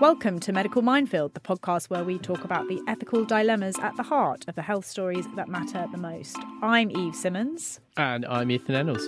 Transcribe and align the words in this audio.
Welcome 0.00 0.38
to 0.40 0.52
Medical 0.52 0.80
Minefield, 0.80 1.34
the 1.34 1.40
podcast 1.40 1.90
where 1.90 2.04
we 2.04 2.18
talk 2.18 2.44
about 2.44 2.68
the 2.68 2.80
ethical 2.86 3.24
dilemmas 3.24 3.76
at 3.80 3.96
the 3.96 4.04
heart 4.04 4.44
of 4.46 4.54
the 4.54 4.62
health 4.62 4.86
stories 4.86 5.26
that 5.34 5.48
matter 5.48 5.88
the 5.90 5.98
most. 5.98 6.36
I'm 6.62 6.92
Eve 6.92 7.16
Simmons. 7.16 7.80
And 7.96 8.24
I'm 8.26 8.48
Ethan 8.52 8.76
Ennals. 8.76 9.04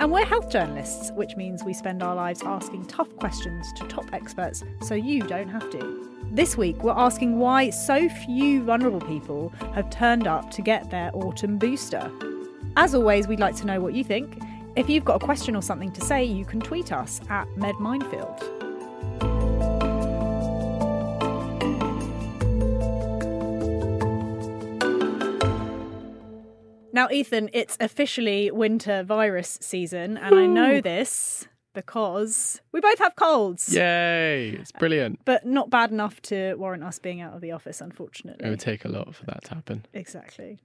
And 0.00 0.12
we're 0.12 0.26
health 0.26 0.50
journalists, 0.50 1.10
which 1.12 1.34
means 1.36 1.64
we 1.64 1.72
spend 1.72 2.02
our 2.02 2.14
lives 2.14 2.42
asking 2.44 2.84
tough 2.88 3.08
questions 3.16 3.72
to 3.76 3.88
top 3.88 4.12
experts 4.12 4.62
so 4.82 4.94
you 4.94 5.22
don't 5.22 5.48
have 5.48 5.70
to. 5.70 6.10
This 6.30 6.58
week, 6.58 6.84
we're 6.84 6.92
asking 6.92 7.38
why 7.38 7.70
so 7.70 8.10
few 8.10 8.62
vulnerable 8.64 9.00
people 9.00 9.48
have 9.72 9.88
turned 9.88 10.26
up 10.26 10.50
to 10.50 10.60
get 10.60 10.90
their 10.90 11.10
autumn 11.14 11.56
booster. 11.56 12.12
As 12.76 12.94
always, 12.94 13.26
we'd 13.26 13.40
like 13.40 13.56
to 13.56 13.66
know 13.66 13.80
what 13.80 13.94
you 13.94 14.04
think. 14.04 14.42
If 14.76 14.90
you've 14.90 15.06
got 15.06 15.22
a 15.22 15.24
question 15.24 15.56
or 15.56 15.62
something 15.62 15.90
to 15.92 16.02
say, 16.02 16.22
you 16.22 16.44
can 16.44 16.60
tweet 16.60 16.92
us 16.92 17.22
at 17.30 17.48
MedMinefield. 17.56 18.63
Now, 26.94 27.08
Ethan, 27.10 27.50
it's 27.52 27.76
officially 27.80 28.52
winter 28.52 29.02
virus 29.02 29.58
season, 29.60 30.16
and 30.16 30.32
I 30.32 30.46
know 30.46 30.80
this 30.80 31.48
because 31.72 32.60
we 32.70 32.80
both 32.80 33.00
have 33.00 33.16
colds. 33.16 33.74
Yay! 33.74 34.50
It's 34.50 34.70
brilliant. 34.70 35.18
But 35.24 35.44
not 35.44 35.70
bad 35.70 35.90
enough 35.90 36.22
to 36.22 36.54
warrant 36.54 36.84
us 36.84 37.00
being 37.00 37.20
out 37.20 37.34
of 37.34 37.40
the 37.40 37.50
office, 37.50 37.80
unfortunately. 37.80 38.46
It 38.46 38.48
would 38.48 38.60
take 38.60 38.84
a 38.84 38.88
lot 38.88 39.12
for 39.12 39.24
that 39.26 39.42
to 39.46 39.56
happen. 39.56 39.84
Exactly. 39.92 40.60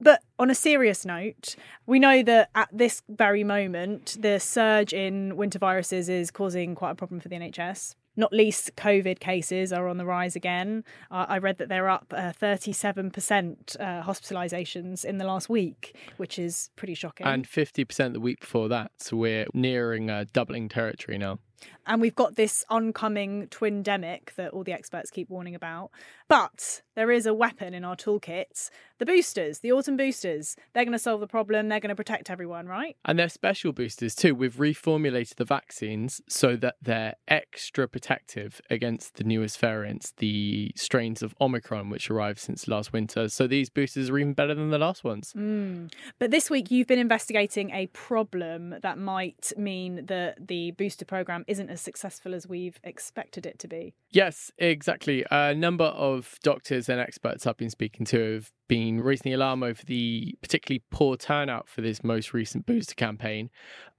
But 0.00 0.24
on 0.40 0.50
a 0.50 0.56
serious 0.56 1.06
note, 1.06 1.54
we 1.86 2.00
know 2.00 2.24
that 2.24 2.50
at 2.56 2.68
this 2.72 3.02
very 3.08 3.44
moment, 3.44 4.16
the 4.18 4.40
surge 4.40 4.92
in 4.92 5.36
winter 5.36 5.60
viruses 5.60 6.08
is 6.08 6.32
causing 6.32 6.74
quite 6.74 6.90
a 6.90 6.96
problem 6.96 7.20
for 7.20 7.28
the 7.28 7.36
NHS 7.36 7.94
not 8.16 8.32
least 8.32 8.76
COVID 8.76 9.20
cases 9.20 9.72
are 9.72 9.88
on 9.88 9.96
the 9.96 10.04
rise 10.04 10.36
again. 10.36 10.84
Uh, 11.10 11.26
I 11.28 11.38
read 11.38 11.58
that 11.58 11.68
they're 11.68 11.88
up 11.88 12.12
uh, 12.16 12.32
37% 12.32 13.76
uh, 13.78 14.02
hospitalizations 14.02 15.04
in 15.04 15.18
the 15.18 15.24
last 15.24 15.48
week, 15.48 15.96
which 16.16 16.38
is 16.38 16.70
pretty 16.76 16.94
shocking. 16.94 17.26
And 17.26 17.46
50% 17.46 18.12
the 18.12 18.20
week 18.20 18.40
before 18.40 18.68
that. 18.68 18.92
So 18.98 19.16
we're 19.16 19.46
nearing 19.54 20.10
uh, 20.10 20.24
doubling 20.32 20.68
territory 20.68 21.18
now. 21.18 21.38
And 21.86 22.00
we've 22.00 22.14
got 22.14 22.36
this 22.36 22.64
oncoming 22.68 23.48
twindemic 23.48 24.34
that 24.36 24.52
all 24.52 24.64
the 24.64 24.72
experts 24.72 25.10
keep 25.10 25.30
warning 25.30 25.54
about. 25.54 25.90
But 26.28 26.82
there 26.94 27.10
is 27.10 27.26
a 27.26 27.34
weapon 27.34 27.74
in 27.74 27.84
our 27.84 27.96
toolkits 27.96 28.70
the 29.00 29.06
boosters, 29.06 29.60
the 29.60 29.72
autumn 29.72 29.96
boosters. 29.96 30.56
They're 30.74 30.84
going 30.84 30.92
to 30.92 30.98
solve 30.98 31.20
the 31.20 31.26
problem. 31.26 31.68
They're 31.68 31.80
going 31.80 31.88
to 31.88 31.96
protect 31.96 32.30
everyone, 32.30 32.66
right? 32.66 32.96
And 33.06 33.18
they're 33.18 33.30
special 33.30 33.72
boosters 33.72 34.14
too. 34.14 34.34
We've 34.34 34.56
reformulated 34.56 35.36
the 35.36 35.46
vaccines 35.46 36.20
so 36.28 36.54
that 36.56 36.76
they're 36.82 37.14
extra 37.26 37.88
protective 37.88 38.60
against 38.68 39.14
the 39.14 39.24
newest 39.24 39.58
variants, 39.58 40.12
the 40.18 40.72
strains 40.76 41.22
of 41.22 41.34
Omicron, 41.40 41.88
which 41.88 42.10
arrived 42.10 42.40
since 42.40 42.68
last 42.68 42.92
winter. 42.92 43.30
So 43.30 43.46
these 43.46 43.70
boosters 43.70 44.10
are 44.10 44.18
even 44.18 44.34
better 44.34 44.54
than 44.54 44.68
the 44.68 44.78
last 44.78 45.02
ones. 45.02 45.32
Mm. 45.34 45.90
But 46.18 46.30
this 46.30 46.50
week, 46.50 46.70
you've 46.70 46.86
been 46.86 46.98
investigating 46.98 47.70
a 47.70 47.86
problem 47.88 48.74
that 48.82 48.98
might 48.98 49.50
mean 49.56 50.04
that 50.06 50.46
the 50.46 50.72
booster 50.72 51.06
program 51.06 51.46
isn't 51.50 51.68
as 51.68 51.80
successful 51.80 52.32
as 52.32 52.46
we've 52.46 52.78
expected 52.84 53.44
it 53.44 53.58
to 53.58 53.66
be. 53.66 53.92
Yes, 54.10 54.52
exactly. 54.56 55.24
A 55.32 55.52
number 55.52 55.84
of 55.84 56.38
doctors 56.44 56.88
and 56.88 57.00
experts 57.00 57.44
I've 57.44 57.56
been 57.56 57.70
speaking 57.70 58.06
to 58.06 58.34
have 58.34 58.52
been 58.68 59.00
raising 59.00 59.30
the 59.30 59.36
alarm 59.36 59.64
over 59.64 59.82
the 59.84 60.38
particularly 60.40 60.84
poor 60.90 61.16
turnout 61.16 61.68
for 61.68 61.80
this 61.80 62.04
most 62.04 62.32
recent 62.32 62.66
booster 62.66 62.94
campaign. 62.94 63.50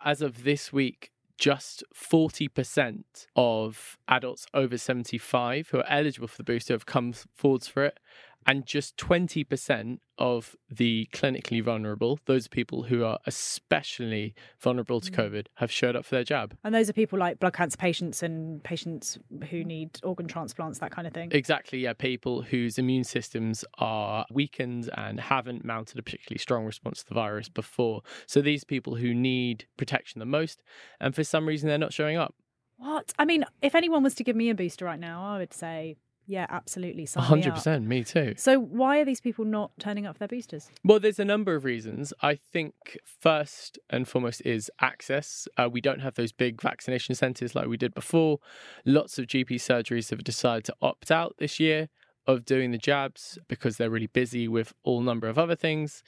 As 0.04 0.22
of 0.22 0.46
this 0.46 0.72
week, 0.72 1.12
just 1.38 1.84
40% 1.94 3.04
of 3.36 3.98
adults 4.08 4.46
over 4.54 4.78
75 4.78 5.70
who 5.70 5.80
are 5.80 5.90
eligible 5.90 6.30
for 6.30 6.38
the 6.38 6.44
booster 6.44 6.74
have 6.74 6.86
come 6.86 7.12
forwards 7.36 7.68
for 7.68 7.84
it 7.84 8.00
and 8.46 8.66
just 8.66 8.98
20% 8.98 10.00
of 10.18 10.56
the 10.70 11.08
clinically 11.14 11.64
vulnerable, 11.64 12.20
those 12.26 12.48
people 12.48 12.84
who 12.84 13.04
are 13.04 13.20
especially 13.26 14.34
vulnerable 14.60 15.02
to 15.02 15.12
mm. 15.12 15.16
COVID, 15.16 15.48
have 15.56 15.72
showed 15.72 15.96
up 15.96 16.06
for 16.06 16.16
their 16.16 16.24
jab. 16.24 16.56
And 16.64 16.74
those 16.74 16.90
are 16.90 16.94
people 16.94 17.18
like 17.18 17.40
blood 17.40 17.54
cancer 17.54 17.78
patients 17.78 18.22
and 18.24 18.64
patients 18.64 19.18
who 19.50 19.64
need 19.64 20.00
organ 20.04 20.28
transplants, 20.28 20.80
that 20.80 20.92
kind 20.92 21.08
of 21.08 21.14
thing. 21.14 21.30
Exactly, 21.32 21.80
yeah. 21.80 21.94
People 21.94 22.42
whose 22.42 22.78
immune 22.78 23.04
systems 23.04 23.66
are 23.78 24.26
weakened 24.32 24.90
and 24.96 25.20
haven't 25.20 25.66
mounted 25.66 25.98
a 26.00 26.04
particularly 26.04 26.40
strong 26.40 26.66
response 26.66 27.00
to 27.00 27.10
the 27.10 27.16
virus 27.16 27.50
before. 27.50 28.02
So 28.26 28.42
these 28.42 28.64
people 28.64 28.96
who 28.96 29.14
need 29.14 29.66
protection 29.78 30.20
the 30.20 30.26
most, 30.26 30.62
and 31.00 31.16
for 31.16 31.24
some 31.24 31.48
reason 31.48 31.68
they're 31.68 31.78
not 31.78 31.94
showing 31.94 32.18
up. 32.18 32.36
What? 32.78 33.14
I 33.20 33.26
mean, 33.26 33.46
if 33.62 33.76
anyone 33.76 34.02
was 34.02 34.16
to 34.16 34.24
give 34.24 34.36
me 34.36 34.50
a 34.50 34.56
booster 34.56 34.86
right 34.86 35.00
now, 35.00 35.24
I 35.24 35.38
would 35.38 35.54
say 35.54 35.98
yeah, 36.28 36.46
absolutely. 36.50 37.08
Hundred 37.16 37.54
percent, 37.54 37.86
me 37.88 38.04
too. 38.04 38.34
So 38.38 38.60
why 38.60 39.00
are 39.00 39.06
these 39.06 39.22
people 39.22 39.44
not 39.46 39.72
turning 39.80 40.06
up 40.06 40.16
for 40.16 40.20
their 40.20 40.28
boosters? 40.28 40.70
Well, 40.84 41.00
there's 41.00 41.20
a 41.20 41.26
number 41.26 41.56
of 41.56 41.66
reasons. 41.66 42.14
I 42.22 42.36
think 42.36 42.98
first 43.04 43.80
and 43.90 44.08
foremost 44.08 44.42
is 44.46 44.72
access. 44.80 45.48
Uh, 45.58 45.70
we 45.72 45.82
don't 45.82 46.00
have 46.00 46.16
those 46.16 46.32
big 46.32 46.62
vaccination 46.62 47.16
centres 47.16 47.56
like 47.56 47.68
we 47.68 47.78
did 47.78 47.94
before. 47.94 48.40
Lots 48.86 49.18
of 49.20 49.28
GP 49.28 49.56
surgeries 49.56 50.10
have 50.12 50.24
decided 50.24 50.66
to 50.66 50.76
opt 50.82 51.12
out 51.12 51.36
this 51.40 51.60
year 51.60 51.90
of 52.28 52.46
doing 52.46 52.72
the 52.72 52.78
jabs 52.78 53.40
because 53.48 53.78
they're 53.78 53.90
really 53.90 54.08
busy 54.08 54.48
with 54.48 54.74
all 54.84 55.02
number 55.02 55.28
of 55.28 55.40
other 55.40 55.56
things, 55.56 56.04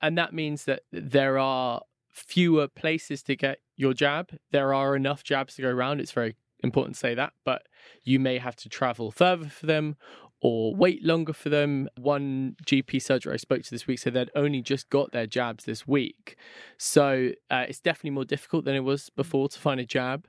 and 0.00 0.16
that 0.16 0.32
means 0.32 0.64
that 0.64 0.82
there 0.92 1.38
are 1.38 1.82
fewer 2.08 2.68
places 2.68 3.22
to 3.24 3.36
get 3.36 3.58
your 3.76 3.92
jab. 3.92 4.30
There 4.50 4.72
are 4.72 4.96
enough 4.96 5.22
jabs 5.22 5.56
to 5.56 5.62
go 5.62 5.68
around. 5.68 6.00
It's 6.00 6.12
very 6.12 6.36
important 6.62 6.94
to 6.94 7.00
say 7.00 7.14
that, 7.14 7.32
but 7.44 7.62
you 8.02 8.18
may 8.18 8.38
have 8.38 8.56
to 8.56 8.68
travel 8.68 9.10
further 9.10 9.48
for 9.48 9.66
them 9.66 9.96
or 10.40 10.74
wait 10.74 11.04
longer 11.04 11.32
for 11.32 11.48
them. 11.48 11.88
One 11.96 12.56
GP 12.64 13.02
surgery 13.02 13.34
I 13.34 13.36
spoke 13.36 13.62
to 13.62 13.70
this 13.70 13.86
week 13.86 13.98
said 13.98 14.14
they'd 14.14 14.30
only 14.34 14.62
just 14.62 14.88
got 14.90 15.12
their 15.12 15.26
jabs 15.26 15.64
this 15.64 15.86
week. 15.86 16.36
So 16.76 17.30
uh, 17.50 17.64
it's 17.68 17.80
definitely 17.80 18.10
more 18.10 18.24
difficult 18.24 18.64
than 18.64 18.74
it 18.74 18.84
was 18.84 19.10
before 19.10 19.48
to 19.48 19.58
find 19.58 19.80
a 19.80 19.86
jab. 19.86 20.26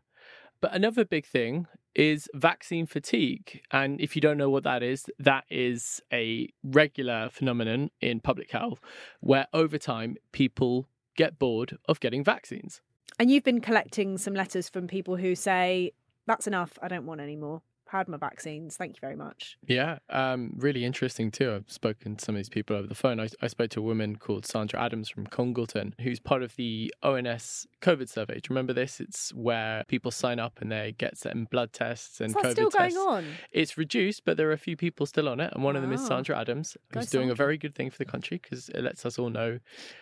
But 0.62 0.74
another 0.74 1.06
big 1.06 1.26
thing 1.26 1.68
is 1.96 2.28
vaccine 2.34 2.86
fatigue. 2.86 3.62
And 3.72 4.00
if 4.02 4.16
you 4.16 4.22
don't 4.22 4.38
know 4.38 4.50
what 4.50 4.64
that 4.64 4.84
is, 4.84 5.06
that 5.20 5.46
is 5.50 6.02
a 6.12 6.50
regular 6.64 7.30
phenomenon 7.32 7.92
in 8.02 8.20
public 8.20 8.52
health 8.52 8.80
where 9.22 9.48
over 9.54 9.78
time 9.78 10.18
people 10.32 10.88
get 11.16 11.40
bored 11.40 11.78
of 11.88 12.00
getting 12.00 12.24
vaccines. 12.24 12.82
And 13.18 13.30
you've 13.30 13.44
been 13.44 13.60
collecting 13.60 14.18
some 14.18 14.34
letters 14.34 14.70
from 14.70 14.88
people 14.88 15.18
who 15.18 15.36
say 15.36 15.92
that's 16.30 16.46
enough. 16.46 16.78
I 16.80 16.88
don't 16.88 17.08
want 17.08 17.22
any 17.22 17.36
more. 17.36 17.64
Had 17.88 18.08
my 18.08 18.18
vaccines. 18.18 18.78
Thank 18.78 18.98
you 18.98 19.00
very 19.02 19.16
much. 19.16 19.58
Yeah, 19.66 19.98
um, 20.12 20.54
really 20.58 20.86
interesting 20.86 21.32
too. 21.32 21.56
I've 21.56 21.72
spoken 21.72 22.18
to 22.18 22.24
some 22.24 22.36
of 22.36 22.38
these 22.38 22.48
people 22.48 22.76
over 22.76 22.86
the 22.86 22.94
phone. 22.94 23.20
I, 23.20 23.30
I 23.42 23.48
spoke 23.48 23.72
to 23.72 23.80
a 23.80 23.84
woman 23.84 24.16
called 24.16 24.46
Sandra 24.46 24.80
Adams 24.80 25.10
from 25.10 25.26
Congleton, 25.26 25.96
who's 26.00 26.20
part 26.20 26.44
of 26.44 26.56
the 26.56 26.94
ONS 27.02 27.66
COVID 27.82 28.08
survey. 28.08 28.36
Do 28.36 28.42
you 28.44 28.50
remember 28.50 28.74
this? 28.74 29.00
It's 29.00 29.34
where 29.34 29.86
people 29.88 30.12
sign 30.12 30.38
up 30.40 30.60
and 30.62 30.72
they 30.72 30.94
get 31.00 31.18
certain 31.18 31.46
blood 31.46 31.74
tests 31.74 32.22
and 32.22 32.36
COVID 32.36 32.52
still 32.52 32.70
tests. 32.70 32.96
going 32.96 33.08
on? 33.08 33.26
It's 33.52 33.76
reduced, 33.76 34.24
but 34.24 34.38
there 34.38 34.50
are 34.50 34.54
a 34.54 34.58
few 34.60 34.78
people 34.78 35.08
still 35.08 35.28
on 35.28 35.40
it, 35.40 35.52
and 35.56 35.64
one 35.64 35.76
of 35.76 35.82
them 35.82 35.92
is 35.92 36.06
Sandra 36.06 36.38
Adams, 36.38 36.78
who's 36.94 37.10
Go 37.10 37.18
doing 37.18 37.32
a 37.32 37.36
very 37.36 37.58
good 37.58 37.74
thing 37.74 37.90
for 37.90 37.98
the 37.98 38.06
country 38.06 38.40
because 38.40 38.70
it 38.70 38.84
lets 38.84 39.04
us 39.04 39.18
all 39.18 39.32
know 39.32 39.58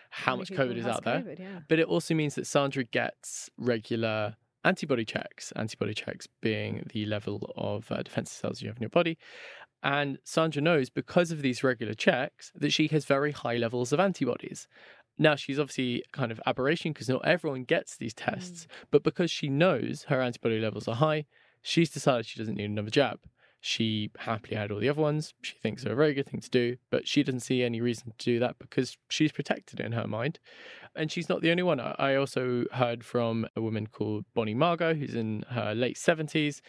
how 0.10 0.36
many 0.36 0.42
much 0.42 0.60
COVID 0.60 0.76
is 0.76 0.86
out 0.86 1.06
there. 1.06 1.24
Yeah. 1.40 1.60
But 1.70 1.80
it 1.80 1.88
also 1.88 2.14
means 2.14 2.36
that 2.36 2.48
Sandra 2.48 2.84
gets 2.84 3.50
regular 3.58 4.36
antibody 4.68 5.06
checks, 5.06 5.54
antibody 5.56 5.94
checks 5.94 6.28
being 6.42 6.86
the 6.94 7.06
level 7.06 7.54
of 7.56 7.90
uh, 7.92 8.04
defensive 8.04 8.38
cells 8.38 8.62
you 8.62 8.68
have 8.68 8.78
in 8.78 8.84
your 8.84 8.90
body. 8.90 9.18
And 9.82 10.18
Sandra 10.24 10.62
knows 10.62 10.90
because 10.90 11.32
of 11.32 11.42
these 11.42 11.64
regular 11.64 11.94
checks 11.94 12.52
that 12.56 12.74
she 12.74 12.88
has 12.88 13.06
very 13.06 13.32
high 13.32 13.58
levels 13.58 13.94
of 13.94 14.00
antibodies. 14.00 14.68
Now, 15.18 15.36
she's 15.36 15.60
obviously 15.60 16.04
kind 16.12 16.32
of 16.32 16.42
aberration 16.46 16.92
because 16.92 17.10
not 17.10 17.26
everyone 17.26 17.64
gets 17.64 17.96
these 17.96 18.14
tests, 18.14 18.68
but 18.92 19.04
because 19.04 19.32
she 19.32 19.50
knows 19.50 20.06
her 20.10 20.22
antibody 20.22 20.60
levels 20.60 20.88
are 20.88 20.96
high, 20.96 21.26
she's 21.62 21.90
decided 21.90 22.26
she 22.26 22.40
doesn't 22.40 22.56
need 22.56 22.70
another 22.70 22.92
jab. 22.92 23.20
She 23.60 24.12
happily 24.20 24.56
had 24.56 24.72
all 24.72 24.80
the 24.80 24.90
other 24.90 25.02
ones. 25.02 25.34
She 25.42 25.56
thinks 25.56 25.84
they're 25.84 25.94
a 25.94 25.96
very 25.96 26.14
good 26.14 26.28
thing 26.28 26.42
to 26.42 26.50
do, 26.50 26.78
but 26.92 27.08
she 27.08 27.24
doesn't 27.24 27.40
see 27.40 27.64
any 27.64 27.82
reason 27.82 28.14
to 28.18 28.26
do 28.26 28.40
that 28.40 28.60
because 28.60 28.98
she's 29.10 29.32
protected 29.32 29.80
in 29.80 29.94
her 29.94 30.08
mind. 30.08 30.40
And 30.98 31.12
she's 31.12 31.30
not 31.30 31.42
the 31.42 31.52
only 31.52 31.64
one. 31.64 31.80
I 31.80 32.16
also 32.16 32.66
heard 32.74 33.06
from 33.06 33.48
a 33.56 33.62
woman 33.62 33.88
called 33.88 34.26
Bonnie 34.34 34.56
Margot, 34.56 34.96
who's 34.96 35.14
in 35.14 35.46
her 35.50 35.76
late 35.76 35.96
70s, 35.96 36.62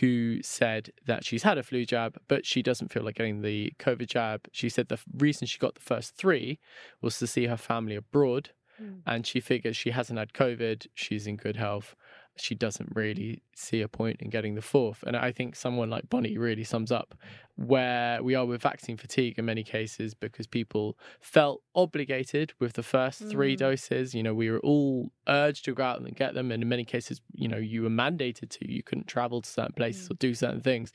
who 0.00 0.42
said 0.42 0.90
that 1.06 1.24
she's 1.24 1.42
had 1.42 1.58
a 1.58 1.62
flu 1.62 1.84
jab, 1.84 2.18
but 2.26 2.46
she 2.46 2.62
doesn't 2.62 2.92
feel 2.92 3.04
like 3.04 3.16
getting 3.16 3.42
the 3.42 3.72
COVID 3.78 4.08
jab. 4.08 4.48
She 4.52 4.68
said 4.68 4.88
the 4.88 4.98
reason 5.16 5.46
she 5.46 5.58
got 5.58 5.74
the 5.74 5.80
first 5.80 6.16
three 6.16 6.58
was 7.02 7.18
to 7.18 7.26
see 7.26 7.46
her 7.46 7.56
family 7.56 7.96
abroad. 7.96 8.50
Mm. 8.82 9.00
And 9.06 9.26
she 9.26 9.40
figures 9.40 9.76
she 9.76 9.90
hasn't 9.90 10.18
had 10.18 10.32
COVID, 10.32 10.86
she's 10.94 11.26
in 11.26 11.36
good 11.36 11.56
health, 11.56 11.94
she 12.38 12.54
doesn't 12.54 12.90
really 12.94 13.42
see 13.54 13.80
a 13.82 13.88
point 13.88 14.20
in 14.20 14.28
getting 14.30 14.54
the 14.54 14.62
fourth. 14.62 15.02
And 15.06 15.16
I 15.16 15.32
think 15.32 15.56
someone 15.56 15.88
like 15.90 16.08
Bonnie 16.10 16.36
really 16.38 16.64
sums 16.64 16.92
up 16.92 17.14
where 17.56 18.22
we 18.22 18.34
are 18.34 18.44
with 18.44 18.60
vaccine 18.62 18.96
fatigue 18.96 19.38
in 19.38 19.44
many 19.46 19.62
cases 19.62 20.12
because 20.14 20.46
people 20.46 20.98
felt 21.20 21.62
obligated 21.74 22.52
with 22.60 22.74
the 22.74 22.82
first 22.82 23.20
three 23.28 23.54
Mm. 23.54 23.58
doses. 23.60 24.14
You 24.14 24.22
know, 24.22 24.34
we 24.34 24.50
were 24.50 24.60
all 24.60 25.10
urged 25.28 25.64
to 25.64 25.74
go 25.74 25.82
out 25.82 26.00
and 26.00 26.14
get 26.14 26.34
them. 26.34 26.50
And 26.52 26.62
in 26.62 26.68
many 26.68 26.84
cases, 26.84 27.20
you 27.32 27.48
know, 27.48 27.56
you 27.56 27.82
were 27.82 27.88
mandated 27.90 28.50
to. 28.50 28.70
You 28.70 28.82
couldn't 28.82 29.06
travel 29.06 29.40
to 29.40 29.48
certain 29.48 29.72
places 29.74 30.08
Mm. 30.08 30.10
or 30.10 30.14
do 30.14 30.34
certain 30.34 30.60
things. 30.60 30.92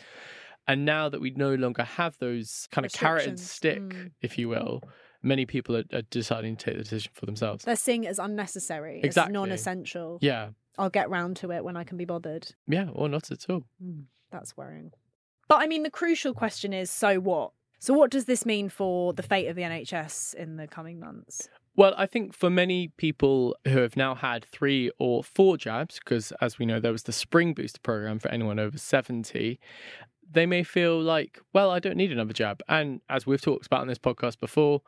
And 0.67 0.85
now 0.85 1.09
that 1.09 1.19
we 1.19 1.31
no 1.31 1.55
longer 1.55 1.83
have 1.83 2.17
those 2.19 2.67
kind 2.71 2.85
of 2.85 2.91
carrot 2.93 3.25
and 3.27 3.39
stick, 3.39 3.79
Mm. 3.81 4.11
if 4.21 4.37
you 4.37 4.47
will, 4.47 4.83
many 5.23 5.45
people 5.47 5.75
are, 5.75 5.83
are 5.91 6.03
deciding 6.03 6.55
to 6.57 6.65
take 6.65 6.77
the 6.77 6.83
decision 6.83 7.11
for 7.15 7.25
themselves. 7.25 7.65
They're 7.65 7.75
seeing 7.75 8.03
it 8.03 8.09
as 8.09 8.19
unnecessary, 8.19 8.99
as 8.99 9.05
Exactly. 9.05 9.33
non-essential. 9.33 10.19
Yeah. 10.21 10.49
I'll 10.81 10.89
get 10.89 11.11
round 11.11 11.37
to 11.37 11.51
it 11.51 11.63
when 11.63 11.77
I 11.77 11.83
can 11.83 11.97
be 11.97 12.05
bothered. 12.05 12.55
Yeah, 12.67 12.89
or 12.93 13.07
not 13.07 13.29
at 13.29 13.47
all. 13.49 13.63
Hmm, 13.79 14.01
that's 14.31 14.57
worrying. 14.57 14.91
But 15.47 15.61
I 15.61 15.67
mean, 15.67 15.83
the 15.83 15.91
crucial 15.91 16.33
question 16.33 16.73
is 16.73 16.89
so 16.89 17.19
what? 17.19 17.51
So, 17.77 17.93
what 17.93 18.09
does 18.09 18.25
this 18.25 18.45
mean 18.47 18.67
for 18.67 19.13
the 19.13 19.21
fate 19.21 19.47
of 19.47 19.55
the 19.55 19.61
NHS 19.61 20.33
in 20.33 20.57
the 20.57 20.67
coming 20.67 20.99
months? 20.99 21.49
Well, 21.75 21.93
I 21.97 22.07
think 22.07 22.33
for 22.33 22.49
many 22.49 22.89
people 22.97 23.55
who 23.67 23.77
have 23.77 23.95
now 23.95 24.15
had 24.15 24.43
three 24.45 24.91
or 24.97 25.23
four 25.23 25.55
jabs, 25.55 25.99
because 25.99 26.33
as 26.41 26.57
we 26.57 26.65
know, 26.65 26.79
there 26.79 26.91
was 26.91 27.03
the 27.03 27.13
spring 27.13 27.53
booster 27.53 27.79
program 27.79 28.17
for 28.17 28.29
anyone 28.29 28.59
over 28.59 28.77
70, 28.77 29.59
they 30.29 30.45
may 30.45 30.63
feel 30.63 30.99
like, 30.99 31.39
well, 31.53 31.69
I 31.69 31.79
don't 31.79 31.97
need 31.97 32.11
another 32.11 32.33
jab. 32.33 32.61
And 32.67 33.01
as 33.09 33.25
we've 33.27 33.41
talked 33.41 33.67
about 33.67 33.81
on 33.81 33.87
this 33.87 33.99
podcast 33.99 34.39
before, 34.39 34.81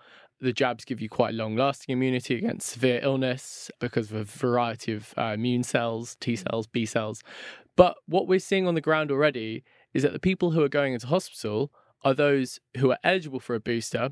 the 0.43 0.53
jabs 0.53 0.85
give 0.85 1.01
you 1.01 1.09
quite 1.09 1.33
long 1.33 1.55
lasting 1.55 1.93
immunity 1.93 2.35
against 2.35 2.69
severe 2.69 2.99
illness 3.01 3.71
because 3.79 4.11
of 4.11 4.17
a 4.17 4.23
variety 4.23 4.93
of 4.93 5.13
uh, 5.17 5.31
immune 5.33 5.63
cells, 5.63 6.15
T 6.19 6.35
cells, 6.35 6.67
B 6.67 6.85
cells. 6.85 7.23
But 7.75 7.95
what 8.05 8.27
we're 8.27 8.39
seeing 8.39 8.67
on 8.67 8.75
the 8.75 8.81
ground 8.81 9.09
already 9.09 9.63
is 9.93 10.03
that 10.03 10.13
the 10.13 10.19
people 10.19 10.51
who 10.51 10.61
are 10.61 10.69
going 10.69 10.93
into 10.93 11.07
hospital 11.07 11.71
are 12.03 12.13
those 12.13 12.59
who 12.77 12.91
are 12.91 12.97
eligible 13.03 13.39
for 13.39 13.55
a 13.55 13.59
booster 13.59 14.11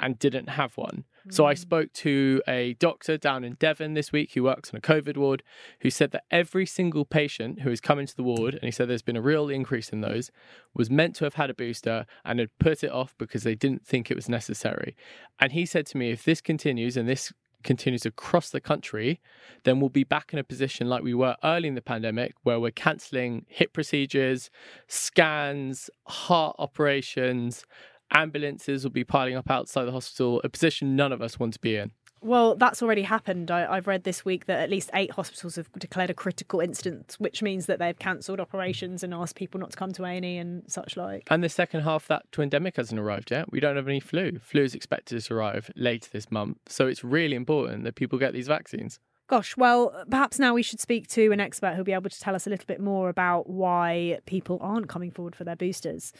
and 0.00 0.18
didn't 0.18 0.48
have 0.48 0.76
one. 0.76 1.04
So 1.28 1.44
I 1.44 1.52
Mm. 1.52 1.58
spoke 1.58 1.92
to 1.92 2.42
a 2.48 2.74
doctor 2.74 3.18
down 3.18 3.44
in 3.44 3.54
Devon 3.54 3.92
this 3.92 4.10
week 4.10 4.32
who 4.32 4.42
works 4.42 4.72
on 4.72 4.78
a 4.78 4.80
COVID 4.80 5.16
ward 5.18 5.42
who 5.80 5.90
said 5.90 6.10
that 6.12 6.24
every 6.30 6.64
single 6.64 7.04
patient 7.04 7.60
who 7.60 7.70
has 7.70 7.80
come 7.80 7.98
into 7.98 8.16
the 8.16 8.22
ward, 8.22 8.54
and 8.54 8.64
he 8.64 8.70
said 8.70 8.88
there's 8.88 9.02
been 9.02 9.16
a 9.16 9.22
real 9.22 9.50
increase 9.50 9.90
in 9.90 10.00
those, 10.00 10.30
was 10.74 10.90
meant 10.90 11.14
to 11.16 11.24
have 11.24 11.34
had 11.34 11.50
a 11.50 11.54
booster 11.54 12.06
and 12.24 12.40
had 12.40 12.58
put 12.58 12.82
it 12.82 12.90
off 12.90 13.14
because 13.18 13.42
they 13.42 13.54
didn't 13.54 13.86
think 13.86 14.10
it 14.10 14.16
was 14.16 14.28
necessary. 14.28 14.96
And 15.38 15.52
he 15.52 15.66
said 15.66 15.84
to 15.86 15.98
me, 15.98 16.10
if 16.10 16.24
this 16.24 16.40
continues 16.40 16.96
and 16.96 17.06
this 17.06 17.32
continues 17.62 18.06
across 18.06 18.48
the 18.48 18.60
country, 18.60 19.20
then 19.64 19.80
we'll 19.80 19.90
be 19.90 20.04
back 20.04 20.32
in 20.32 20.38
a 20.38 20.42
position 20.44 20.88
like 20.88 21.02
we 21.02 21.12
were 21.12 21.36
early 21.44 21.68
in 21.68 21.74
the 21.74 21.82
pandemic 21.82 22.32
where 22.42 22.58
we're 22.58 22.70
cancelling 22.70 23.44
hip 23.48 23.74
procedures, 23.74 24.48
scans, 24.88 25.90
heart 26.06 26.56
operations, 26.58 27.66
ambulances 28.12 28.84
will 28.84 28.90
be 28.90 29.04
piling 29.04 29.36
up 29.36 29.50
outside 29.50 29.84
the 29.84 29.92
hospital, 29.92 30.40
a 30.44 30.48
position 30.48 30.96
none 30.96 31.12
of 31.12 31.22
us 31.22 31.38
want 31.38 31.54
to 31.54 31.60
be 31.60 31.76
in. 31.76 31.92
Well, 32.22 32.54
that's 32.54 32.82
already 32.82 33.02
happened. 33.02 33.50
I, 33.50 33.66
I've 33.72 33.86
read 33.86 34.04
this 34.04 34.26
week 34.26 34.44
that 34.44 34.60
at 34.60 34.68
least 34.68 34.90
eight 34.92 35.12
hospitals 35.12 35.56
have 35.56 35.72
declared 35.78 36.10
a 36.10 36.14
critical 36.14 36.60
incident, 36.60 37.16
which 37.18 37.42
means 37.42 37.64
that 37.64 37.78
they've 37.78 37.98
cancelled 37.98 38.40
operations 38.40 39.02
and 39.02 39.14
asked 39.14 39.36
people 39.36 39.58
not 39.58 39.70
to 39.70 39.76
come 39.76 39.92
to 39.92 40.04
A 40.04 40.18
and 40.36 40.62
such 40.66 40.98
like. 40.98 41.26
And 41.30 41.42
the 41.42 41.48
second 41.48 41.80
half 41.80 42.04
of 42.04 42.08
that 42.08 42.30
twindemic 42.30 42.76
hasn't 42.76 43.00
arrived 43.00 43.30
yet. 43.30 43.50
We 43.50 43.58
don't 43.58 43.76
have 43.76 43.88
any 43.88 44.00
flu. 44.00 44.38
Flu 44.38 44.62
is 44.62 44.74
expected 44.74 45.22
to 45.22 45.34
arrive 45.34 45.70
later 45.76 46.10
this 46.12 46.30
month. 46.30 46.58
So 46.66 46.86
it's 46.86 47.02
really 47.02 47.36
important 47.36 47.84
that 47.84 47.94
people 47.94 48.18
get 48.18 48.34
these 48.34 48.48
vaccines. 48.48 49.00
Gosh, 49.26 49.56
well, 49.56 49.94
perhaps 50.10 50.38
now 50.38 50.52
we 50.52 50.62
should 50.62 50.80
speak 50.80 51.06
to 51.08 51.30
an 51.30 51.40
expert 51.40 51.74
who'll 51.74 51.84
be 51.84 51.92
able 51.92 52.10
to 52.10 52.20
tell 52.20 52.34
us 52.34 52.46
a 52.46 52.50
little 52.50 52.66
bit 52.66 52.80
more 52.80 53.08
about 53.08 53.48
why 53.48 54.18
people 54.26 54.58
aren't 54.60 54.88
coming 54.88 55.10
forward 55.10 55.36
for 55.36 55.44
their 55.44 55.56
boosters. 55.56 56.12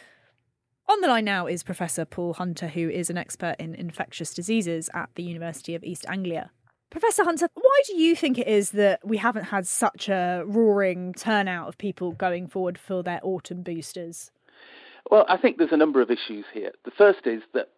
On 0.91 1.01
the 1.01 1.07
line 1.07 1.25
now 1.25 1.47
is 1.47 1.63
Professor 1.63 2.05
Paul 2.05 2.35
Hunter, 2.35 2.67
who 2.67 2.91
is 2.91 3.11
an 3.11 3.17
expert 3.17 3.55
in 3.61 3.77
infectious 3.77 4.35
diseases 4.35 4.91
at 4.93 5.09
the 5.15 5.23
University 5.23 5.77
of 5.77 5.85
East 5.85 6.05
Anglia. 6.09 6.51
Professor 6.91 7.23
Hunter, 7.23 7.49
why 7.55 7.83
do 7.87 7.97
you 7.97 8.17
think 8.17 8.39
it 8.39 8.49
is 8.49 8.73
that 8.73 8.99
we 9.07 9.19
haven't 9.19 9.45
had 9.45 9.69
such 9.69 10.09
a 10.09 10.43
roaring 10.45 11.15
turnout 11.15 11.69
of 11.69 11.79
people 11.79 12.11
going 12.11 12.49
forward 12.49 12.77
for 12.77 13.05
their 13.05 13.21
autumn 13.23 13.63
boosters? 13.63 14.33
Well, 15.09 15.25
I 15.29 15.37
think 15.37 15.59
there's 15.59 15.71
a 15.71 15.77
number 15.77 16.03
of 16.03 16.11
issues 16.11 16.45
here. 16.53 16.73
The 16.85 16.91
first 16.91 17.21
is 17.25 17.43
that 17.55 17.69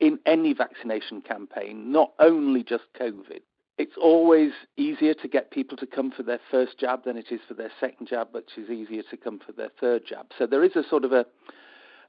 in 0.00 0.18
any 0.26 0.52
vaccination 0.52 1.22
campaign, 1.22 1.92
not 1.92 2.14
only 2.18 2.64
just 2.64 2.92
COVID, 3.00 3.42
it's 3.78 3.96
always 3.96 4.50
easier 4.76 5.14
to 5.14 5.28
get 5.28 5.52
people 5.52 5.76
to 5.76 5.86
come 5.86 6.10
for 6.10 6.24
their 6.24 6.40
first 6.50 6.80
jab 6.80 7.04
than 7.04 7.16
it 7.16 7.26
is 7.30 7.38
for 7.46 7.54
their 7.54 7.70
second 7.78 8.08
jab, 8.08 8.30
which 8.32 8.58
is 8.58 8.70
easier 8.70 9.04
to 9.08 9.16
come 9.16 9.38
for 9.38 9.52
their 9.52 9.70
third 9.80 10.02
jab. 10.04 10.26
So 10.36 10.48
there 10.48 10.64
is 10.64 10.74
a 10.74 10.82
sort 10.90 11.04
of 11.04 11.12
a 11.12 11.26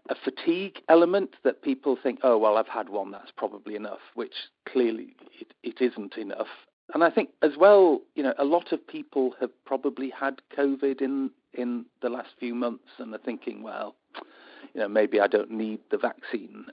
a 0.09 0.15
fatigue 0.15 0.81
element 0.89 1.35
that 1.43 1.61
people 1.61 1.97
think, 2.01 2.19
oh, 2.23 2.37
well, 2.37 2.57
I've 2.57 2.67
had 2.67 2.89
one, 2.89 3.11
that's 3.11 3.31
probably 3.35 3.75
enough, 3.75 3.99
which 4.15 4.33
clearly 4.67 5.15
it, 5.39 5.53
it 5.63 5.81
isn't 5.81 6.17
enough. 6.17 6.47
And 6.93 7.03
I 7.03 7.09
think 7.09 7.29
as 7.41 7.51
well, 7.57 8.01
you 8.15 8.23
know, 8.23 8.33
a 8.37 8.45
lot 8.45 8.71
of 8.71 8.85
people 8.85 9.35
have 9.39 9.51
probably 9.65 10.09
had 10.09 10.41
COVID 10.57 11.01
in, 11.01 11.31
in 11.53 11.85
the 12.01 12.09
last 12.09 12.29
few 12.39 12.55
months 12.55 12.87
and 12.97 13.13
are 13.13 13.19
thinking, 13.19 13.61
well, 13.61 13.95
you 14.73 14.81
know, 14.81 14.87
maybe 14.87 15.19
I 15.19 15.27
don't 15.27 15.51
need 15.51 15.79
the 15.91 15.97
vaccine. 15.97 16.65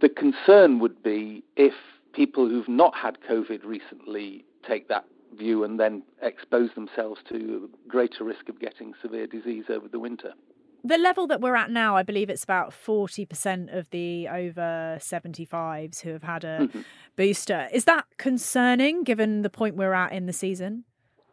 The 0.00 0.08
concern 0.08 0.78
would 0.80 1.02
be 1.02 1.42
if 1.56 1.74
people 2.12 2.48
who've 2.48 2.68
not 2.68 2.94
had 2.94 3.18
COVID 3.28 3.64
recently 3.64 4.44
take 4.66 4.88
that 4.88 5.04
view 5.38 5.64
and 5.64 5.78
then 5.78 6.02
expose 6.22 6.70
themselves 6.74 7.20
to 7.28 7.70
greater 7.88 8.24
risk 8.24 8.48
of 8.48 8.60
getting 8.60 8.92
severe 9.00 9.26
disease 9.26 9.64
over 9.68 9.88
the 9.88 9.98
winter. 9.98 10.32
The 10.82 10.98
level 10.98 11.26
that 11.26 11.40
we're 11.40 11.56
at 11.56 11.70
now, 11.70 11.96
I 11.96 12.02
believe 12.02 12.30
it's 12.30 12.44
about 12.44 12.72
40% 12.72 13.76
of 13.76 13.90
the 13.90 14.28
over 14.28 14.98
75s 15.00 16.00
who 16.00 16.10
have 16.10 16.22
had 16.22 16.44
a 16.44 16.68
Mhm. 16.68 16.84
booster. 17.16 17.68
Is 17.72 17.84
that 17.84 18.06
concerning 18.16 19.02
given 19.04 19.42
the 19.42 19.50
point 19.50 19.76
we're 19.76 19.92
at 19.92 20.12
in 20.12 20.26
the 20.26 20.32
season? 20.32 20.84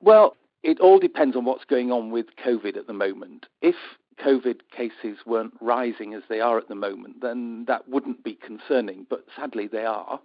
Well, 0.02 0.36
it 0.64 0.80
all 0.80 1.00
depends 1.00 1.36
on 1.36 1.46
what's 1.46 1.66
going 1.66 1.92
on 1.92 2.12
with 2.12 2.36
COVID 2.36 2.76
at 2.78 2.88
the 2.88 2.94
moment. 2.94 3.48
If 3.62 3.78
COVID 4.18 4.70
cases 4.72 5.26
weren't 5.26 5.54
rising 5.62 6.14
as 6.14 6.24
they 6.28 6.42
are 6.42 6.58
at 6.58 6.68
the 6.68 6.76
moment, 6.76 7.22
then 7.22 7.66
that 7.66 7.88
wouldn't 7.88 8.24
be 8.24 8.36
concerning, 8.36 9.06
but 9.10 9.26
sadly 9.36 9.68
they 9.68 9.86
are. 9.86 10.20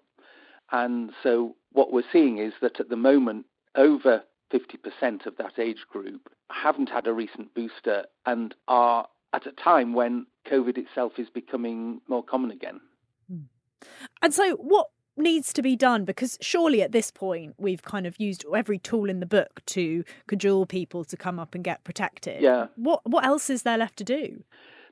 And 0.70 1.12
so 1.22 1.56
what 1.72 1.92
we're 1.92 2.10
seeing 2.10 2.38
is 2.38 2.54
that 2.60 2.80
at 2.80 2.88
the 2.88 2.96
moment, 2.96 3.46
over 3.74 4.24
50% 4.50 5.26
of 5.26 5.36
that 5.36 5.58
age 5.58 5.86
group 5.88 6.30
haven't 6.50 6.88
had 6.90 7.06
a 7.06 7.12
recent 7.12 7.54
booster 7.54 8.06
and 8.26 8.54
are 8.68 9.06
at 9.32 9.46
a 9.46 9.52
time 9.52 9.94
when 9.94 10.26
COVID 10.50 10.78
itself 10.78 11.12
is 11.18 11.28
becoming 11.30 12.00
more 12.08 12.22
common 12.22 12.50
again. 12.50 12.80
Hmm. 13.28 13.86
And 14.20 14.34
so, 14.34 14.56
what 14.56 14.88
needs 15.16 15.52
to 15.54 15.62
be 15.62 15.76
done? 15.76 16.04
Because 16.04 16.38
surely 16.40 16.82
at 16.82 16.92
this 16.92 17.10
point, 17.10 17.54
we've 17.58 17.82
kind 17.82 18.06
of 18.06 18.18
used 18.18 18.44
every 18.54 18.78
tool 18.78 19.08
in 19.08 19.20
the 19.20 19.26
book 19.26 19.60
to 19.66 20.04
cajole 20.26 20.66
people 20.66 21.04
to 21.04 21.16
come 21.16 21.38
up 21.38 21.54
and 21.54 21.62
get 21.64 21.84
protected. 21.84 22.42
Yeah. 22.42 22.66
What 22.76 23.00
What 23.08 23.24
else 23.24 23.50
is 23.50 23.62
there 23.62 23.78
left 23.78 23.96
to 23.98 24.04
do? 24.04 24.44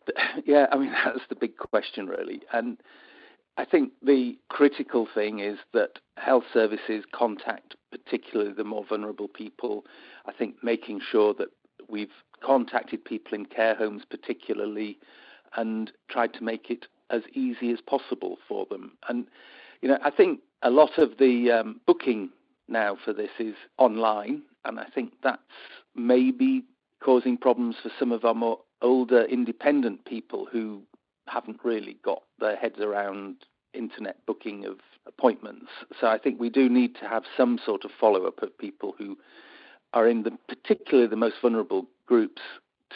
Yeah, 0.44 0.66
I 0.72 0.76
mean, 0.76 0.92
that's 1.04 1.26
the 1.28 1.36
big 1.36 1.56
question, 1.56 2.06
really. 2.06 2.42
And 2.52 2.78
I 3.56 3.64
think 3.64 3.92
the 4.02 4.38
critical 4.48 5.06
thing 5.14 5.38
is 5.40 5.58
that 5.72 5.98
health 6.16 6.44
services 6.52 7.04
contact 7.12 7.76
particularly 7.90 8.52
the 8.52 8.64
more 8.64 8.84
vulnerable 8.84 9.28
people. 9.28 9.84
I 10.26 10.32
think 10.32 10.56
making 10.62 11.00
sure 11.00 11.34
that 11.34 11.48
we've 11.90 12.12
contacted 12.42 13.04
people 13.04 13.34
in 13.34 13.46
care 13.46 13.74
homes 13.74 14.02
particularly 14.08 14.98
and 15.56 15.90
tried 16.08 16.32
to 16.34 16.44
make 16.44 16.70
it 16.70 16.86
as 17.10 17.22
easy 17.34 17.72
as 17.72 17.80
possible 17.80 18.38
for 18.48 18.66
them. 18.70 18.92
And, 19.08 19.26
you 19.82 19.88
know, 19.88 19.98
I 20.02 20.10
think 20.10 20.40
a 20.62 20.70
lot 20.70 20.98
of 20.98 21.18
the 21.18 21.50
um, 21.50 21.80
booking 21.86 22.30
now 22.68 22.96
for 23.04 23.12
this 23.12 23.30
is 23.38 23.54
online, 23.78 24.42
and 24.64 24.78
I 24.78 24.86
think 24.94 25.12
that's 25.22 25.42
maybe 25.94 26.64
causing 27.02 27.36
problems 27.36 27.76
for 27.82 27.90
some 27.98 28.12
of 28.12 28.24
our 28.24 28.34
more 28.34 28.58
older 28.82 29.24
independent 29.24 30.04
people 30.04 30.46
who 30.50 30.82
haven't 31.26 31.60
really 31.64 31.96
got 32.04 32.22
their 32.38 32.56
heads 32.56 32.78
around 32.80 33.36
internet 33.72 34.16
booking 34.26 34.66
of 34.66 34.78
appointments. 35.06 35.66
So 36.00 36.06
I 36.08 36.18
think 36.18 36.40
we 36.40 36.50
do 36.50 36.68
need 36.68 36.94
to 36.96 37.08
have 37.08 37.22
some 37.36 37.58
sort 37.64 37.84
of 37.84 37.90
follow 37.98 38.26
up 38.26 38.42
of 38.42 38.56
people 38.58 38.94
who 38.98 39.16
are 39.92 40.08
in 40.08 40.22
the 40.22 40.32
particularly 40.48 41.08
the 41.08 41.16
most 41.16 41.36
vulnerable 41.40 41.86
groups 42.06 42.42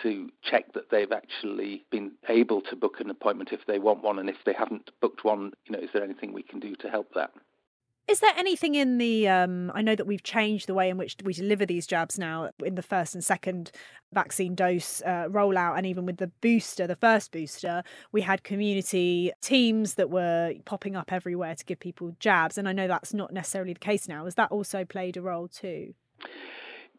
to 0.03 0.29
check 0.43 0.73
that 0.73 0.91
they've 0.91 1.13
actually 1.13 1.85
been 1.91 2.13
able 2.29 2.61
to 2.61 2.77
book 2.77 3.01
an 3.01 3.11
appointment 3.11 3.53
if 3.53 3.65
they 3.67 3.79
want 3.79 4.03
one 4.03 4.19
and 4.19 4.29
if 4.29 4.37
they 4.45 4.53
haven't 4.53 4.91
booked 5.01 5.25
one, 5.25 5.53
you 5.67 5.73
know, 5.73 5.79
is 5.79 5.91
there 5.93 6.03
anything 6.03 6.33
we 6.33 6.43
can 6.43 6.59
do 6.59 6.75
to 6.77 6.91
help 6.91 7.15
that? 7.15 7.31
Is 8.07 8.21
there 8.21 8.33
anything 8.37 8.75
in 8.75 8.99
the? 8.99 9.27
Um, 9.29 9.73
I 9.75 9.81
know 9.81 9.95
that 9.95 10.07
we've 10.07 10.23
changed 10.23 10.67
the 10.67 10.75
way 10.75 10.91
in 10.91 10.99
which 10.99 11.17
we 11.25 11.33
deliver 11.33 11.65
these 11.65 11.87
jabs 11.87 12.19
now 12.19 12.51
in 12.63 12.75
the 12.75 12.83
first 12.83 13.15
and 13.15 13.25
second 13.25 13.71
vaccine 14.13 14.55
dose 14.55 15.01
uh, 15.07 15.25
rollout, 15.31 15.79
and 15.79 15.87
even 15.87 16.05
with 16.05 16.19
the 16.19 16.27
booster, 16.43 16.87
the 16.87 16.97
first 16.97 17.33
booster, 17.33 17.83
we 18.13 18.21
had 18.21 18.45
community 18.45 19.33
teams 19.41 19.95
that 19.95 20.11
were 20.11 20.53
popping 20.67 20.97
up 20.97 21.15
everywhere 21.15 21.55
to 21.55 21.65
give 21.65 21.81
people 21.81 22.15
jabs, 22.21 22.59
and 22.59 22.69
I 22.69 22.75
know 22.75 22.87
that's 22.87 23.15
not 23.15 23.33
necessarily 23.33 23.73
the 23.73 23.81
case 23.81 24.07
now. 24.07 24.27
Has 24.27 24.35
that 24.35 24.53
also 24.53 24.85
played 24.85 25.17
a 25.17 25.23
role 25.23 25.49
too? 25.49 25.95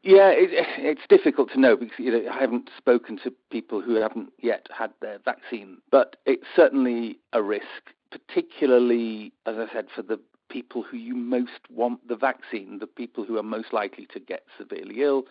Yeah, 0.05 0.29
it, 0.29 0.49
it's 0.77 1.01
difficult 1.09 1.51
to 1.53 1.59
know 1.59 1.75
because 1.75 1.97
you 1.97 2.11
know, 2.11 2.29
I 2.31 2.39
haven't 2.39 2.69
spoken 2.77 3.17
to 3.23 3.33
people 3.51 3.81
who 3.81 3.95
haven't 3.95 4.31
yet 4.39 4.67
had 4.71 4.91
their 5.01 5.17
vaccine, 5.17 5.79
but 5.89 6.17
it's 6.27 6.45
certainly 6.55 7.17
a 7.33 7.41
risk, 7.41 7.89
particularly, 8.11 9.33
as 9.47 9.55
I 9.57 9.65
said, 9.73 9.87
for 9.95 10.03
the 10.03 10.19
people 10.47 10.83
who 10.83 10.95
you 10.97 11.15
most 11.15 11.59
want 11.71 12.07
the 12.07 12.15
vaccine, 12.15 12.77
the 12.77 12.85
people 12.85 13.25
who 13.25 13.39
are 13.39 13.43
most 13.43 13.73
likely 13.73 14.05
to 14.13 14.19
get 14.19 14.43
severely 14.59 15.01
ill 15.01 15.23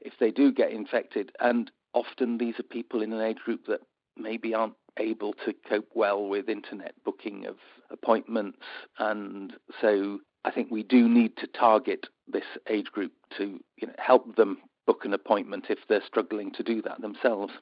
if 0.00 0.14
they 0.18 0.30
do 0.30 0.50
get 0.50 0.70
infected. 0.70 1.30
And 1.40 1.70
often 1.92 2.38
these 2.38 2.58
are 2.58 2.62
people 2.62 3.02
in 3.02 3.12
an 3.12 3.20
age 3.20 3.38
group 3.44 3.66
that 3.66 3.80
maybe 4.16 4.54
aren't 4.54 4.76
able 4.98 5.34
to 5.44 5.54
cope 5.68 5.90
well 5.94 6.26
with 6.26 6.48
internet 6.48 6.94
booking 7.04 7.44
of 7.44 7.56
appointments. 7.90 8.62
And 8.98 9.52
so 9.78 10.20
I 10.46 10.52
think 10.52 10.70
we 10.70 10.84
do 10.84 11.08
need 11.08 11.36
to 11.38 11.48
target 11.48 12.06
this 12.28 12.44
age 12.68 12.86
group 12.86 13.12
to 13.36 13.60
you 13.76 13.88
know, 13.88 13.94
help 13.98 14.36
them 14.36 14.58
book 14.86 15.04
an 15.04 15.12
appointment 15.12 15.66
if 15.68 15.80
they're 15.88 16.02
struggling 16.06 16.52
to 16.52 16.62
do 16.62 16.80
that 16.82 17.00
themselves. 17.00 17.52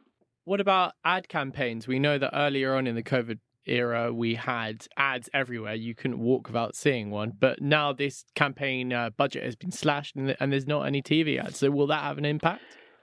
What 0.45 0.61
about 0.61 0.93
ad 1.05 1.29
campaigns? 1.29 1.88
We 1.88 1.99
know 1.99 2.19
that 2.19 2.37
earlier 2.37 2.75
on 2.75 2.87
in 2.87 2.95
the 2.95 3.03
COVID 3.03 3.38
era, 3.64 4.12
we 4.12 4.35
had 4.35 4.87
ads 4.99 5.31
everywhere. 5.33 5.75
You 5.75 5.95
couldn't 5.95 6.19
walk 6.19 6.49
without 6.49 6.76
seeing 6.76 7.11
one. 7.11 7.33
But 7.41 7.62
now 7.62 7.95
this 7.95 8.26
campaign 8.35 8.93
uh, 8.93 9.09
budget 9.17 9.45
has 9.45 9.57
been 9.57 9.73
slashed 9.73 10.17
and, 10.17 10.37
and, 10.38 10.53
there's 10.53 10.67
not 10.67 10.83
any 10.83 11.00
TV 11.00 11.43
ads. 11.43 11.59
So 11.61 11.71
will 11.71 11.87
that 11.87 12.03
have 12.03 12.19
an 12.19 12.26
impact? 12.26 12.61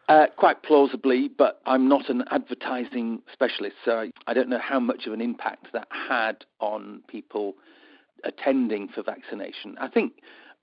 Uh, 0.08 0.28
quite 0.38 0.62
plausibly, 0.62 1.28
but 1.30 1.60
I'm 1.66 1.88
not 1.88 2.10
an 2.10 2.24
advertising 2.30 3.24
specialist, 3.34 3.78
so 3.86 3.98
I, 3.98 4.12
I 4.28 4.34
don't 4.34 4.50
know 4.50 4.60
how 4.60 4.80
much 4.80 5.08
of 5.08 5.14
an 5.14 5.22
impact 5.22 5.68
that 5.74 5.88
had 5.90 6.46
on 6.60 7.02
people 7.08 7.56
attending 8.24 8.88
for 8.88 9.04
vaccination. 9.04 9.78
I 9.80 9.88
think 9.88 10.14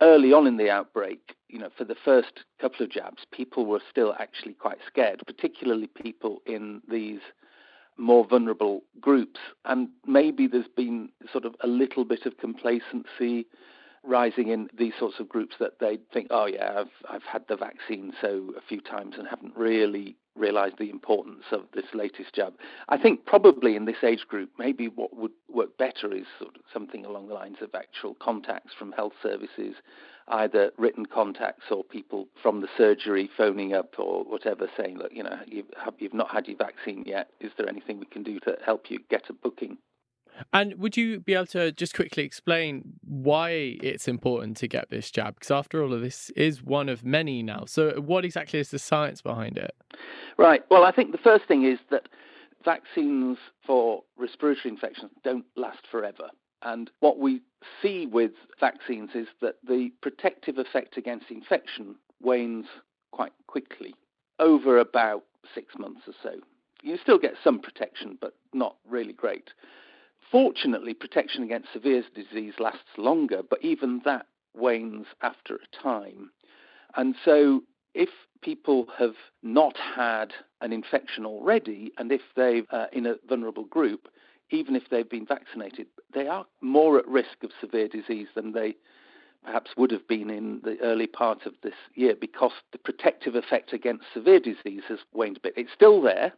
early 0.01 0.33
on 0.33 0.47
in 0.47 0.57
the 0.57 0.71
outbreak, 0.71 1.35
you 1.49 1.59
know, 1.59 1.71
for 1.77 1.85
the 1.85 1.97
first 2.05 2.45
couple 2.61 2.85
of 2.85 2.91
jabs, 2.91 3.25
people 3.33 3.67
were 3.67 3.81
still 3.91 4.15
actually 4.19 4.55
quite 4.55 4.79
scared, 4.87 5.23
particularly 5.27 5.87
people 5.89 6.43
in 6.47 6.83
these 6.89 7.21
more 7.97 8.25
vulnerable 8.25 8.83
groups. 9.01 9.41
And 9.65 9.89
maybe 10.07 10.47
there's 10.47 10.69
been 10.69 11.11
sort 11.33 11.45
of 11.45 11.55
a 11.61 11.67
little 11.67 12.05
bit 12.05 12.27
of 12.27 12.39
complacency 12.39 13.47
rising 14.05 14.49
in 14.49 14.69
these 14.77 14.93
sorts 14.99 15.19
of 15.19 15.29
groups 15.29 15.57
that 15.59 15.81
they 15.81 15.99
think, 16.13 16.29
oh 16.31 16.47
yeah, 16.47 16.75
I've 16.79 16.87
I've 17.11 17.25
had 17.25 17.45
the 17.49 17.57
vaccine 17.57 18.13
so 18.21 18.53
a 18.57 18.61
few 18.61 18.81
times 18.81 19.17
and 19.19 19.27
haven't 19.27 19.57
really 19.57 20.17
realised 20.39 20.79
the 20.79 20.91
importance 20.91 21.45
of 21.53 21.63
this 21.75 21.85
latest 21.95 22.35
jab. 22.35 22.55
I 22.89 22.97
think 22.99 23.27
probably 23.27 23.77
in 23.77 23.85
this 23.85 24.03
age 24.03 24.27
group, 24.29 24.51
maybe 24.59 24.89
what 24.89 25.17
would 25.17 25.33
work 25.49 25.77
better 25.79 26.15
is 26.15 26.27
sort 26.39 26.57
of 26.57 26.63
something 26.73 27.05
along 27.05 27.29
the 27.29 27.35
lines 27.35 27.59
of 27.61 27.75
actual 27.75 28.15
contacts 28.15 28.73
from 28.79 28.93
health 28.93 29.15
services, 29.23 29.75
either 30.29 30.71
written 30.79 31.07
contacts 31.07 31.65
or 31.71 31.83
people 31.85 32.29
from 32.43 32.61
the 32.61 32.69
surgery 32.77 33.29
phoning 33.37 33.75
up 33.75 33.95
or 33.99 34.25
whatever, 34.25 34.69
saying, 34.77 34.99
look, 34.99 35.13
you 35.13 35.23
know, 35.23 35.39
you've, 35.47 35.67
you've 35.99 36.15
not 36.15 36.31
had 36.31 36.47
your 36.47 36.57
vaccine 36.57 37.03
yet. 37.07 37.31
Is 37.41 37.53
there 37.57 37.69
anything 37.69 37.99
we 37.99 38.07
can 38.07 38.23
do 38.23 38.39
to 38.41 38.57
help 38.65 38.91
you 38.91 38.99
get 39.11 39.29
a 39.31 39.33
booking? 39.33 39.79
And 40.53 40.75
would 40.75 40.97
you 40.97 41.21
be 41.21 41.35
able 41.35 41.47
to 41.47 41.73
just 41.73 41.95
quickly 41.95 42.25
explain 42.25 42.83
why 43.05 43.51
it's 43.83 44.09
important 44.09 44.57
to 44.59 44.69
get 44.69 44.91
this 44.91 45.11
jab? 45.11 45.35
Because 45.35 45.51
after 45.51 45.83
all 45.83 45.93
of 45.93 46.01
this 46.01 46.31
is 46.31 46.63
one 46.63 46.89
of 46.89 47.05
many 47.05 47.43
now. 47.43 47.65
So, 47.67 48.01
what 48.01 48.25
exactly 48.25 48.59
is 48.59 48.71
the 48.71 48.79
science 48.79 49.23
behind 49.23 49.59
it? 49.59 49.75
Right. 50.37 50.63
Well, 50.71 50.85
I 50.85 50.93
think 50.93 51.13
the 51.13 51.19
first 51.19 51.47
thing 51.47 51.65
is 51.65 51.79
that 51.91 52.09
vaccines 52.65 53.39
for 53.67 54.03
respiratory 54.17 54.71
infections 54.71 55.11
don't 55.25 55.45
last 55.57 55.87
forever. 55.91 56.29
And 56.63 56.91
what 57.01 57.19
we 57.19 57.41
see 57.81 58.07
with 58.07 58.33
vaccines 58.59 59.11
is 59.15 59.29
that 59.41 59.57
the 59.67 59.91
protective 60.03 60.59
effect 60.59 60.97
against 60.97 61.31
infection 61.31 61.97
wanes 62.21 62.67
quite 63.13 63.33
quickly 63.47 63.95
over 64.39 64.79
about 64.79 65.25
six 65.55 65.75
months 65.79 66.03
or 66.07 66.15
so. 66.23 66.41
You 66.83 66.97
still 67.03 67.19
get 67.19 67.35
some 67.43 67.61
protection, 67.61 68.19
but 68.21 68.35
not 68.53 68.77
really 68.89 69.13
great. 69.13 69.51
Fortunately, 70.31 70.95
protection 70.95 71.43
against 71.43 71.73
severe 71.73 72.03
disease 72.15 72.55
lasts 72.59 72.99
longer, 72.99 73.43
but 73.49 73.63
even 73.65 74.03
that 74.05 74.27
wanes 74.55 75.07
after 75.23 75.55
a 75.57 75.83
time. 75.83 76.31
And 76.97 77.15
so, 77.25 77.63
if 77.95 78.11
people 78.43 78.89
have 78.99 79.15
not 79.43 79.77
had 79.77 80.33
an 80.61 80.73
infection 80.73 81.25
already, 81.25 81.93
and 81.99 82.13
if 82.13 82.21
they're 82.37 82.63
uh, 82.71 82.87
in 82.93 83.07
a 83.07 83.17
vulnerable 83.29 83.65
group, 83.65 84.09
even 84.51 84.77
if 84.77 84.85
they've 84.91 85.09
been 85.09 85.27
vaccinated, 85.27 85.87
they 86.13 86.27
are 86.27 86.47
more 86.61 86.99
at 86.99 87.09
risk 87.09 87.43
of 87.43 87.51
severe 87.61 87.89
disease 87.89 88.29
than 88.35 88.53
they 88.53 88.77
perhaps 89.45 89.71
would 89.77 89.91
have 89.91 90.07
been 90.09 90.31
in 90.31 90.61
the 90.65 90.79
early 90.83 91.07
part 91.07 91.47
of 91.47 91.55
this 91.63 91.75
year 91.95 92.15
because 92.15 92.53
the 92.73 92.79
protective 92.79 93.35
effect 93.35 93.73
against 93.73 94.05
severe 94.13 94.41
disease 94.41 94.83
has 94.89 94.99
waned 95.13 95.37
a 95.37 95.41
bit. 95.41 95.55
It's 95.57 95.73
still 95.73 96.03
there, 96.03 96.33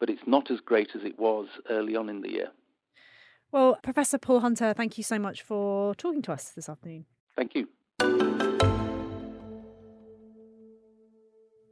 but 0.00 0.10
it's 0.10 0.26
not 0.26 0.50
as 0.50 0.60
great 0.60 0.90
as 0.94 1.02
it 1.04 1.18
was 1.18 1.46
early 1.70 1.94
on 1.94 2.08
in 2.08 2.20
the 2.20 2.30
year. 2.30 2.48
Well, 3.52 3.78
Professor 3.82 4.16
Paul 4.16 4.40
Hunter, 4.40 4.72
thank 4.74 4.96
you 4.96 5.04
so 5.04 5.18
much 5.18 5.42
for 5.42 5.94
talking 5.94 6.22
to 6.22 6.32
us 6.32 6.50
this 6.50 6.70
afternoon. 6.70 7.04
Thank 7.36 7.54
you. 7.54 7.68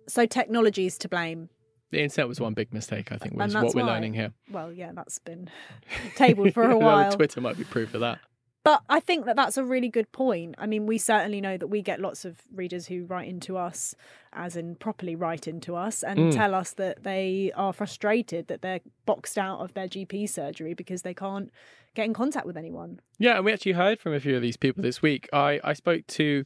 So, 0.07 0.27
technology 0.27 0.87
is 0.87 0.99
to 0.99 1.09
blame. 1.09 1.49
The 1.91 2.03
internet 2.03 2.29
was 2.29 2.39
one 2.39 2.53
big 2.53 2.73
mistake, 2.75 3.11
I 3.13 3.17
think, 3.17 3.35
was 3.35 3.55
what 3.55 3.75
we're 3.75 3.83
why. 3.83 3.95
learning 3.95 4.15
here. 4.15 4.33
Well, 4.51 4.73
yeah, 4.73 4.93
that's 4.93 5.19
been 5.19 5.49
tabled 6.17 6.53
for 6.53 6.71
a 6.71 6.79
while. 6.79 7.11
Twitter 7.13 7.41
might 7.41 7.57
be 7.57 7.65
proof 7.65 7.95
of 7.95 8.01
that. 8.01 8.19
But 8.63 8.83
I 8.91 9.01
think 9.01 9.25
that 9.25 9.37
that's 9.37 9.57
a 9.57 9.65
really 9.65 9.89
good 9.89 10.13
point. 10.13 10.55
I 10.59 10.67
mean, 10.67 10.87
we 10.87 10.99
certainly 10.99 11.41
know 11.41 11.57
that 11.57 11.69
we 11.69 11.81
get 11.81 11.99
lots 11.99 12.27
of 12.27 12.43
readers 12.55 12.87
who 12.87 13.05
write 13.05 13.27
into 13.27 13.57
us, 13.57 13.95
as 14.35 14.55
in 14.55 14.75
properly 14.75 15.17
write 15.17 15.49
into 15.49 15.77
us, 15.77 16.03
and 16.03 16.19
mm. 16.19 16.35
tell 16.35 16.55
us 16.55 16.73
that 16.75 17.03
they 17.03 17.53
are 17.55 17.73
frustrated 17.73 18.49
that 18.49 18.61
they're 18.61 18.81
boxed 19.07 19.39
out 19.39 19.61
of 19.61 19.73
their 19.73 19.89
GP 19.89 20.29
surgery 20.29 20.75
because 20.75 21.03
they 21.03 21.15
can't 21.15 21.51
get 21.95 22.05
in 22.05 22.13
contact 22.13 22.47
with 22.47 22.57
anyone. 22.57 23.01
Yeah, 23.19 23.37
and 23.37 23.45
we 23.45 23.53
actually 23.53 23.73
heard 23.73 23.99
from 23.99 24.13
a 24.13 24.21
few 24.21 24.37
of 24.37 24.43
these 24.43 24.59
people 24.59 24.83
this 24.83 25.01
week. 25.01 25.29
I, 25.33 25.59
I 25.65 25.73
spoke 25.73 26.07
to 26.09 26.45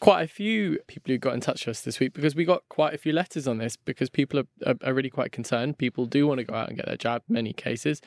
quite 0.00 0.22
a 0.22 0.28
few 0.28 0.78
people 0.88 1.12
who 1.12 1.18
got 1.18 1.34
in 1.34 1.40
touch 1.40 1.66
with 1.66 1.76
us 1.76 1.82
this 1.82 2.00
week 2.00 2.12
because 2.12 2.34
we 2.34 2.44
got 2.44 2.62
quite 2.68 2.92
a 2.92 2.98
few 2.98 3.12
letters 3.12 3.48
on 3.48 3.58
this 3.58 3.76
because 3.76 4.10
people 4.10 4.40
are, 4.40 4.46
are, 4.66 4.74
are, 4.84 4.94
really 4.94 5.10
quite 5.10 5.32
concerned. 5.32 5.78
People 5.78 6.06
do 6.06 6.26
want 6.26 6.38
to 6.38 6.44
go 6.44 6.54
out 6.54 6.68
and 6.68 6.76
get 6.76 6.86
their 6.86 6.96
jab, 6.96 7.22
many 7.28 7.52
cases. 7.52 8.00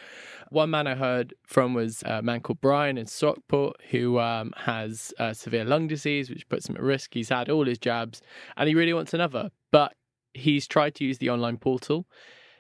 One 0.50 0.70
man 0.70 0.88
I 0.88 0.96
heard 0.96 1.34
from 1.46 1.74
was 1.74 2.04
a 2.04 2.22
man 2.22 2.42
called 2.42 2.62
Brian 2.62 2.98
in 2.98 3.08
Stockport 3.08 3.78
who 3.90 4.20
um, 4.20 4.54
has 4.58 5.14
uh, 5.20 5.34
severe 5.34 5.66
lung 5.66 5.88
disease, 5.88 6.30
which 6.30 6.48
puts 6.48 6.70
him 6.70 6.76
at 6.76 6.82
risk. 6.82 7.14
He's 7.14 7.30
had 7.30 7.50
all 7.50 7.66
his 7.66 7.80
jabs 7.80 8.22
and 8.56 8.68
he 8.68 8.76
really 8.76 8.94
wants 8.94 9.14
another, 9.14 9.50
but 9.72 9.94
he's 10.34 10.68
tried 10.68 10.96
to 10.96 11.06
use 11.06 11.18
the 11.18 11.30
online 11.30 11.58
portal. 11.58 12.06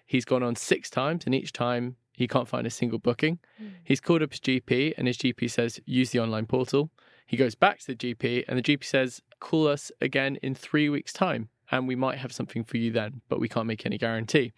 He's 0.05 0.25
gone 0.25 0.41
on 0.41 0.55
six 0.55 0.89
times, 0.89 1.25
and 1.25 1.35
each 1.35 1.53
time 1.53 1.95
he 2.13 2.27
can't 2.27 2.47
find 2.47 2.65
a 2.65 2.71
single 2.71 2.97
booking. 2.97 3.38
Mm. 3.61 3.73
He's 3.83 4.01
called 4.01 4.23
up 4.23 4.31
his 4.31 4.39
GP, 4.39 4.95
and 4.97 5.07
his 5.07 5.17
GP 5.17 5.51
says, 5.51 5.79
use 5.85 6.09
the 6.09 6.19
online 6.19 6.47
portal. 6.47 6.89
He 7.29 7.38
goes 7.38 7.53
back 7.53 7.77
to 7.81 7.93
the 7.93 7.95
GP, 7.95 8.45
and 8.48 8.57
the 8.57 8.63
GP 8.63 8.83
says, 8.83 9.21
Call 9.39 9.67
us 9.67 9.91
again 10.01 10.38
in 10.41 10.55
three 10.55 10.89
weeks' 10.89 11.13
time, 11.13 11.50
and 11.69 11.88
we 11.88 11.95
might 11.95 12.17
have 12.17 12.31
something 12.31 12.63
for 12.63 12.77
you 12.77 12.91
then, 12.91 13.21
but 13.29 13.39
we 13.39 13.48
can't 13.48 13.67
make 13.67 13.86
any 13.86 14.00
guarantee. 14.00 14.51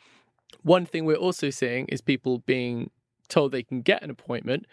One 0.64 0.86
thing 0.86 1.04
we're 1.04 1.18
also 1.18 1.50
seeing 1.50 1.86
is 1.88 2.00
people 2.00 2.40
being 2.40 2.90
told 3.28 3.52
they 3.52 3.62
can 3.62 3.82
get 3.82 4.04
an 4.04 4.10
appointment, 4.10 4.68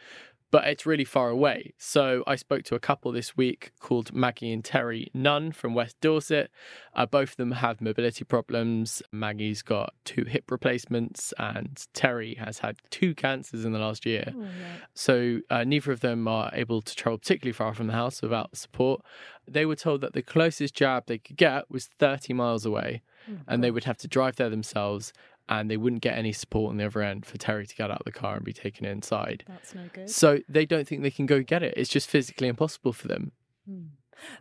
but 0.51 0.67
it's 0.67 0.87
really 0.87 1.05
far 1.05 1.29
away. 1.29 1.75
So 1.79 2.25
I 2.27 2.37
spoke 2.37 2.63
to 2.65 2.75
a 2.75 2.81
couple 2.81 3.13
this 3.13 3.37
week 3.37 3.73
called 3.81 4.15
Maggie 4.15 4.53
and 4.53 4.65
Terry 4.65 5.11
Nunn 5.13 5.53
from 5.53 5.75
West 5.75 5.97
Dorset. 6.01 6.51
Uh, 6.95 7.07
both 7.07 7.31
of 7.31 7.37
them 7.37 7.53
have 7.53 7.81
mobility 7.81 8.25
problems. 8.25 9.03
Maggie's 9.13 9.63
got 9.63 9.93
two 10.05 10.25
hip 10.25 10.51
replacements, 10.51 11.35
and 11.39 11.87
Terry 11.93 12.35
has 12.37 12.59
had 12.59 12.79
two 12.91 13.15
cancers 13.15 13.65
in 13.65 13.73
the 13.73 13.79
last 13.79 14.07
year. 14.07 14.33
Oh, 14.35 14.41
yeah. 14.41 14.49
So 14.95 15.41
uh, 15.51 15.65
neither 15.65 15.93
of 15.93 16.01
them 16.01 16.27
are 16.27 16.51
able 16.55 16.81
to 16.83 16.95
travel 16.95 17.19
particularly 17.19 17.53
far 17.53 17.75
from 17.75 17.89
the 17.89 17.93
house 17.93 18.23
without 18.23 18.57
support. 18.57 19.03
They 19.47 19.67
were 19.67 19.77
told 19.77 20.01
that 20.01 20.15
the 20.15 20.23
closest 20.23 20.75
jab 20.75 21.07
they 21.07 21.19
could 21.19 21.37
get 21.37 21.71
was 21.71 21.89
30 21.99 22.33
miles 22.33 22.65
away, 22.65 23.03
oh, 23.31 23.35
and 23.47 23.63
they 23.63 23.71
would 23.71 23.85
have 23.85 23.99
to 23.99 24.09
drive 24.09 24.37
there 24.37 24.51
themselves 24.51 25.13
and 25.49 25.71
they 25.71 25.77
wouldn't 25.77 26.03
get 26.03 26.17
any 26.17 26.33
support 26.33 26.71
on 26.71 26.77
the 26.77 26.87
other 26.87 27.03
end 27.03 27.25
for 27.25 27.39
Terry 27.39 27.67
to 27.67 27.75
get 27.75 27.91
out 27.91 28.01
of 28.01 28.05
the 28.05 28.13
car 28.13 28.37
and 28.37 28.45
be 28.45 28.53
taken 28.53 28.85
inside. 28.85 29.45
That's 29.47 29.75
no 29.75 29.83
good. 29.93 30.11
So 30.11 30.41
they 30.49 30.67
don't 30.67 30.87
think 30.87 31.03
they 31.03 31.11
can 31.11 31.27
go 31.27 31.43
get 31.43 31.63
it. 31.63 31.75
It's 31.77 31.91
just 31.91 32.09
physically 32.09 32.49
impossible 32.49 32.93
for 32.93 33.09
them. 33.09 33.33
Hmm. 33.67 33.83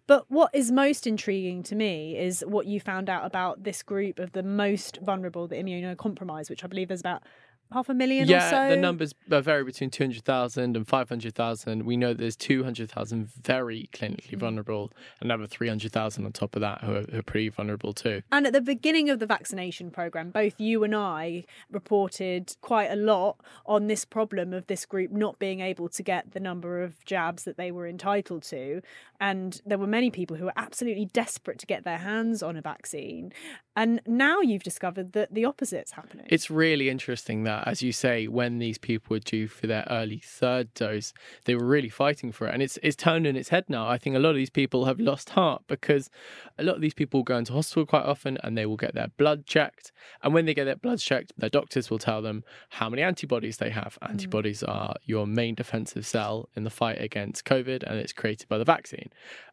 But 0.08 0.26
what 0.30 0.50
is 0.54 0.72
most 0.72 1.06
intriguing 1.06 1.64
to 1.64 1.76
me 1.76 2.18
is 2.18 2.44
what 2.48 2.66
you 2.66 2.80
found 2.80 3.10
out 3.10 3.26
about 3.26 3.64
this 3.64 3.84
group 3.84 4.20
of 4.20 4.32
the 4.32 4.44
most 4.44 4.98
vulnerable, 5.04 5.48
the 5.48 5.56
immunocompromised, 5.56 6.50
which 6.50 6.64
I 6.64 6.68
believe 6.68 6.88
there's 6.88 7.00
about 7.00 7.24
half 7.72 7.90
a 7.90 7.94
million 7.94 8.28
yeah, 8.28 8.48
or 8.48 8.50
so? 8.50 8.70
the 8.70 8.76
numbers 8.78 9.14
vary 9.28 9.64
between 9.64 9.90
200,000 9.90 10.76
and 10.76 10.88
500,000. 10.88 11.84
We 11.86 11.98
know 11.98 12.14
there's 12.14 12.36
200,000 12.36 13.30
very 13.42 13.90
clinically 13.94 14.36
Mm. 14.36 14.40
vulnerable, 14.40 14.92
and 15.20 15.32
another 15.32 15.48
300,000 15.48 16.26
on 16.26 16.32
top 16.32 16.56
of 16.56 16.62
that 16.62 16.82
who 16.84 16.96
are, 16.96 17.04
who 17.04 17.20
are 17.20 17.24
pretty 17.24 17.50
vulnerable 17.50 17.94
too. 17.94 18.22
And 18.32 18.48
at 18.48 18.54
the 18.54 18.62
beginning 18.62 19.10
of 19.10 19.20
the 19.20 19.26
vaccination 19.26 19.92
program, 19.92 20.32
both 20.32 20.60
you 20.60 20.84
and 20.84 20.96
I 20.96 21.44
reported 21.72 22.56
quite 22.62 22.92
a 22.92 22.96
lot 22.96 23.38
on 23.66 23.88
this 23.88 24.06
problem 24.06 24.54
of 24.54 24.68
this 24.68 24.86
group 24.86 25.12
not 25.12 25.40
being 25.40 25.60
able 25.60 25.90
to 25.90 26.04
get 26.04 26.32
the 26.32 26.40
number 26.40 26.82
of 26.84 27.04
jabs 27.06 27.44
that 27.44 27.58
they 27.58 27.72
were 27.72 27.88
entitled 27.88 28.44
to. 28.44 28.82
And 29.20 29.62
there 29.66 29.78
were 29.80 29.88
many 29.88 30.12
people 30.12 30.38
who 30.38 30.46
were 30.46 30.54
absolutely 30.56 31.06
desperate 31.06 31.58
to 31.60 31.66
get 31.66 31.84
their 31.84 31.98
hands 31.98 32.44
on 32.44 32.56
a 32.56 32.62
vaccine. 32.62 33.34
And 33.76 34.02
now 34.06 34.42
you've 34.42 34.64
discovered 34.64 35.14
that 35.14 35.34
the 35.34 35.44
opposite's 35.46 35.92
happening. 35.92 36.28
It's 36.30 36.50
really 36.50 36.90
interesting 36.90 37.44
that, 37.44 37.57
as 37.66 37.82
you 37.82 37.92
say, 37.92 38.28
when 38.28 38.60
these 38.60 38.78
people 38.78 39.16
were 39.16 39.20
due 39.20 39.48
for 39.48 39.68
their 39.68 39.86
early 39.90 40.22
third 40.24 40.74
dose, 40.74 41.14
they 41.46 41.56
were 41.56 41.66
really 41.66 41.90
fighting 41.90 42.32
for 42.32 42.48
it. 42.48 42.54
And 42.54 42.62
it's, 42.62 42.78
it's 42.84 42.96
turned 42.96 43.26
in 43.26 43.36
its 43.36 43.50
head 43.50 43.66
now. 43.68 43.88
I 43.88 43.98
think 43.98 44.16
a 44.16 44.20
lot 44.20 44.32
of 44.32 44.36
these 44.36 44.50
people 44.50 44.86
have 44.86 45.00
lost 45.00 45.32
heart 45.32 45.64
because 45.68 46.10
a 46.58 46.64
lot 46.64 46.76
of 46.76 46.82
these 46.82 46.94
people 46.94 47.24
go 47.24 47.38
into 47.38 47.54
hospital 47.54 47.86
quite 47.86 48.06
often 48.06 48.38
and 48.44 48.58
they 48.58 48.66
will 48.66 48.78
get 48.78 48.94
their 48.94 49.10
blood 49.18 49.46
checked. 49.46 49.92
And 50.24 50.34
when 50.34 50.46
they 50.46 50.54
get 50.54 50.66
their 50.66 50.76
blood 50.76 51.00
checked, 51.00 51.34
their 51.38 51.50
doctors 51.50 51.90
will 51.90 52.00
tell 52.00 52.22
them 52.22 52.44
how 52.70 52.90
many 52.90 53.02
antibodies 53.02 53.58
they 53.58 53.70
have. 53.70 53.98
Mm. 54.02 54.10
Antibodies 54.10 54.64
are 54.64 54.96
your 55.06 55.26
main 55.28 55.56
defensive 55.56 56.06
cell 56.06 56.50
in 56.56 56.64
the 56.64 56.70
fight 56.70 57.02
against 57.02 57.46
COVID, 57.46 57.84
and 57.84 58.00
it's 58.00 58.14
created 58.14 58.48
by 58.48 58.58
the 58.58 58.66
vaccine. 58.66 59.10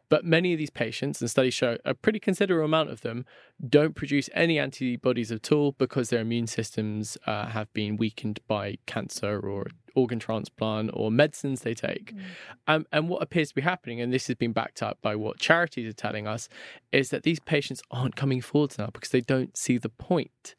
But 0.09 0.25
many 0.25 0.53
of 0.53 0.59
these 0.59 0.69
patients, 0.69 1.21
and 1.21 1.29
studies 1.29 1.53
show 1.53 1.77
a 1.85 1.93
pretty 1.93 2.19
considerable 2.19 2.65
amount 2.65 2.89
of 2.89 3.01
them, 3.01 3.25
don't 3.67 3.95
produce 3.95 4.29
any 4.33 4.59
antibodies 4.59 5.31
at 5.31 5.51
all 5.51 5.71
because 5.73 6.09
their 6.09 6.21
immune 6.21 6.47
systems 6.47 7.17
uh, 7.25 7.47
have 7.47 7.71
been 7.73 7.97
weakened 7.97 8.39
by 8.47 8.77
cancer 8.85 9.39
or 9.39 9.67
organ 9.95 10.19
transplant 10.19 10.91
or 10.93 11.09
medicines 11.09 11.61
they 11.61 11.73
take. 11.73 12.13
Um, 12.67 12.85
and 12.91 13.09
what 13.09 13.23
appears 13.23 13.49
to 13.49 13.55
be 13.55 13.61
happening, 13.61 14.01
and 14.01 14.13
this 14.13 14.27
has 14.27 14.35
been 14.35 14.51
backed 14.51 14.83
up 14.83 14.99
by 15.01 15.15
what 15.15 15.39
charities 15.39 15.89
are 15.89 15.93
telling 15.93 16.27
us, 16.27 16.49
is 16.91 17.09
that 17.09 17.23
these 17.23 17.39
patients 17.39 17.81
aren't 17.91 18.15
coming 18.15 18.41
forward 18.41 18.75
now 18.77 18.89
because 18.93 19.09
they 19.09 19.21
don't 19.21 19.57
see 19.57 19.77
the 19.77 19.89
point. 19.89 20.55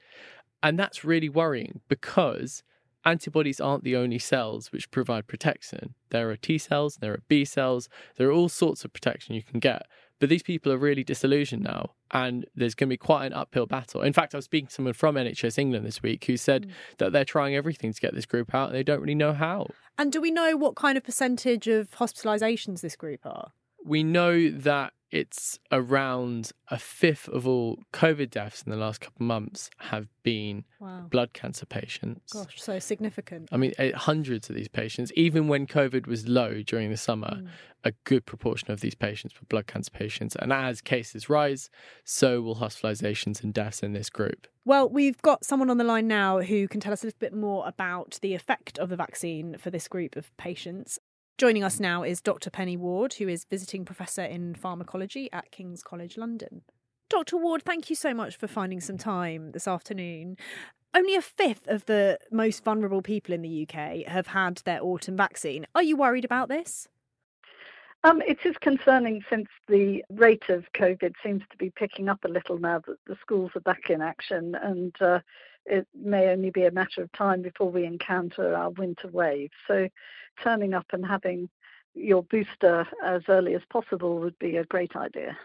And 0.63 0.79
that's 0.79 1.05
really 1.05 1.29
worrying 1.29 1.81
because 1.89 2.63
antibodies 3.07 3.61
aren't 3.61 3.85
the 3.85 3.97
only 3.97 4.19
cells 4.19 4.73
which 4.73 4.91
provide 4.91 5.27
protection. 5.27 5.95
There 6.11 6.29
are 6.31 6.37
T 6.37 6.59
cells, 6.59 6.97
there 7.01 7.13
are 7.15 7.23
B 7.29 7.45
cells, 7.45 7.89
there 8.17 8.29
are 8.29 8.33
all 8.33 8.49
sorts 8.49 8.85
of 8.85 8.93
protection 8.93 9.35
you 9.35 9.43
can 9.43 9.61
get. 9.61 9.87
But 10.19 10.31
these 10.31 10.43
people 10.43 10.73
are 10.73 10.79
really 10.79 11.05
disillusioned 11.05 11.63
now, 11.63 11.91
and 12.11 12.47
there's 12.55 12.75
going 12.75 12.89
to 12.89 12.95
be 12.95 12.97
quite 12.97 13.27
an 13.27 13.33
uphill 13.35 13.67
battle. 13.67 14.01
In 14.01 14.15
fact, 14.15 14.35
I 14.35 14.39
was 14.39 14.47
speaking 14.47 14.69
to 14.69 14.73
someone 14.73 14.95
from 14.95 15.15
NHS 15.17 15.59
England 15.59 15.85
this 15.85 16.03
week 16.03 16.25
who 16.25 16.39
said 16.39 16.65
hmm. 16.65 16.71
that 16.99 17.13
they're 17.13 17.25
trying 17.25 17.55
everything 17.55 17.93
to 17.93 18.01
get 18.01 18.15
this 18.15 18.27
group 18.27 18.55
out, 18.55 18.69
and 18.69 18.75
they 18.75 18.83
don't 18.83 19.01
really 19.01 19.15
know 19.15 19.33
how. 19.33 19.69
and 19.99 20.11
do 20.11 20.21
we 20.21 20.31
know 20.31 20.57
what 20.57 20.75
kind 20.75 20.97
of 20.97 21.05
percentage 21.05 21.69
of 21.69 21.91
hospitalisations 21.93 22.81
this 22.81 22.97
group 22.97 23.21
are? 23.27 23.53
We 23.85 24.03
know 24.03 24.51
that 24.51 24.95
it's 25.11 25.59
around 25.71 26.51
a 26.69 26.79
fifth 26.79 27.29
of 27.29 27.47
all 27.47 27.79
COVID 27.93 28.31
deaths 28.31 28.63
in 28.63 28.71
the 28.71 28.77
last 28.77 29.01
couple 29.01 29.25
of 29.25 29.29
months 29.29 29.71
have 29.79 30.09
been 30.23 30.65
Wow. 30.81 31.07
blood 31.11 31.33
cancer 31.33 31.65
patients. 31.65 32.33
Gosh, 32.33 32.61
so 32.61 32.79
significant. 32.79 33.49
I 33.53 33.57
mean, 33.57 33.73
eh, 33.79 33.93
hundreds 33.95 34.51
of 34.51 34.57
these 34.57 34.69
patients, 34.69 35.13
even 35.15 35.47
when 35.49 35.67
COVID 35.67 36.07
was 36.07 36.27
low 36.29 36.63
during 36.63 36.91
the 36.91 36.97
summer, 36.97 37.43
a 37.85 37.93
good 38.05 38.27
proportion 38.27 38.73
of 38.73 38.81
these 38.81 38.97
patients 38.97 39.35
were 39.41 39.47
blood 39.49 39.69
cancer 39.69 39.93
patients. 39.93 40.35
And 40.35 40.53
as 40.53 40.81
cases 40.81 41.29
rise, 41.29 41.71
so 42.05 42.43
will 42.43 42.57
hospitalizations 42.57 43.45
and 43.45 43.55
deaths 43.55 43.83
in 43.83 43.93
this 43.93 44.11
group. 44.11 44.49
Well, 44.65 44.89
we've 44.89 45.23
got 45.23 45.45
someone 45.45 45.71
on 45.71 45.79
the 45.79 45.85
line 45.85 46.09
now 46.09 46.41
who 46.41 46.67
can 46.67 46.81
tell 46.81 46.93
us 46.93 47.05
a 47.05 47.07
little 47.07 47.19
bit 47.21 47.33
more 47.33 47.65
about 47.69 48.19
the 48.21 48.35
effect 48.35 48.81
of 48.81 48.89
the 48.89 48.97
vaccine 48.97 49.57
for 49.59 49.71
this 49.71 49.87
group 49.87 50.17
of 50.17 50.37
patients. 50.37 50.99
Joining 51.39 51.63
us 51.63 51.79
now 51.79 52.03
is 52.03 52.23
Dr. 52.23 52.49
Penny 52.49 52.79
Ward, 52.79 53.13
who 53.15 53.29
is 53.29 53.45
visiting 53.45 53.85
professor 53.85 54.23
in 54.23 54.55
pharmacology 54.55 55.31
at 55.35 55.51
King's 55.51 55.83
College 55.83 56.17
London. 56.17 56.63
Dr. 57.11 57.37
Ward, 57.37 57.63
thank 57.63 57.91
you 57.91 57.97
so 57.97 58.15
much 58.15 58.37
for 58.37 58.47
finding 58.47 58.81
some 58.81 58.97
time 58.97 59.53
this 59.53 59.69
afternoon. 59.69 60.39
Only 60.95 61.15
a 61.15 61.21
fifth 61.21 61.69
of 61.69 61.85
the 61.85 62.19
most 62.33 62.65
vulnerable 62.65 63.03
people 63.03 63.35
in 63.35 63.43
the 63.43 63.69
UK 63.69 64.07
have 64.07 64.29
had 64.29 64.63
their 64.65 64.83
autumn 64.83 65.15
vaccine. 65.15 65.67
Are 65.75 65.83
you 65.83 65.95
worried 65.95 66.25
about 66.25 66.49
this? 66.49 66.89
Um, 68.03 68.23
it 68.23 68.39
is 68.47 68.57
concerning 68.63 69.23
since 69.29 69.49
the 69.69 70.03
rate 70.09 70.49
of 70.49 70.65
COVID 70.73 71.13
seems 71.23 71.43
to 71.51 71.57
be 71.59 71.69
picking 71.69 72.09
up 72.09 72.25
a 72.25 72.29
little 72.29 72.57
now 72.57 72.81
that 72.87 72.97
the 73.07 73.17
schools 73.21 73.51
are 73.55 73.61
back 73.61 73.91
in 73.91 74.01
action, 74.01 74.55
and 74.55 74.95
uh, 75.03 75.21
it 75.67 75.87
may 75.95 76.29
only 76.29 76.51
be 76.51 76.65
a 76.65 76.71
matter 76.71 77.03
of 77.03 77.13
time 77.13 77.43
before 77.43 77.71
we 77.71 77.85
encounter 77.85 78.55
our 78.55 78.71
winter 78.71 79.09
wave. 79.09 79.51
So, 79.67 79.89
turning 80.43 80.75
up 80.75 80.87
and 80.93 81.05
having 81.05 81.49
your 81.95 82.23
booster 82.25 82.87
as 83.05 83.23
early 83.29 83.55
as 83.55 83.63
possible 83.71 84.19
would 84.19 84.39
be 84.39 84.57
a 84.57 84.65
great 84.65 84.95
idea. 84.97 85.37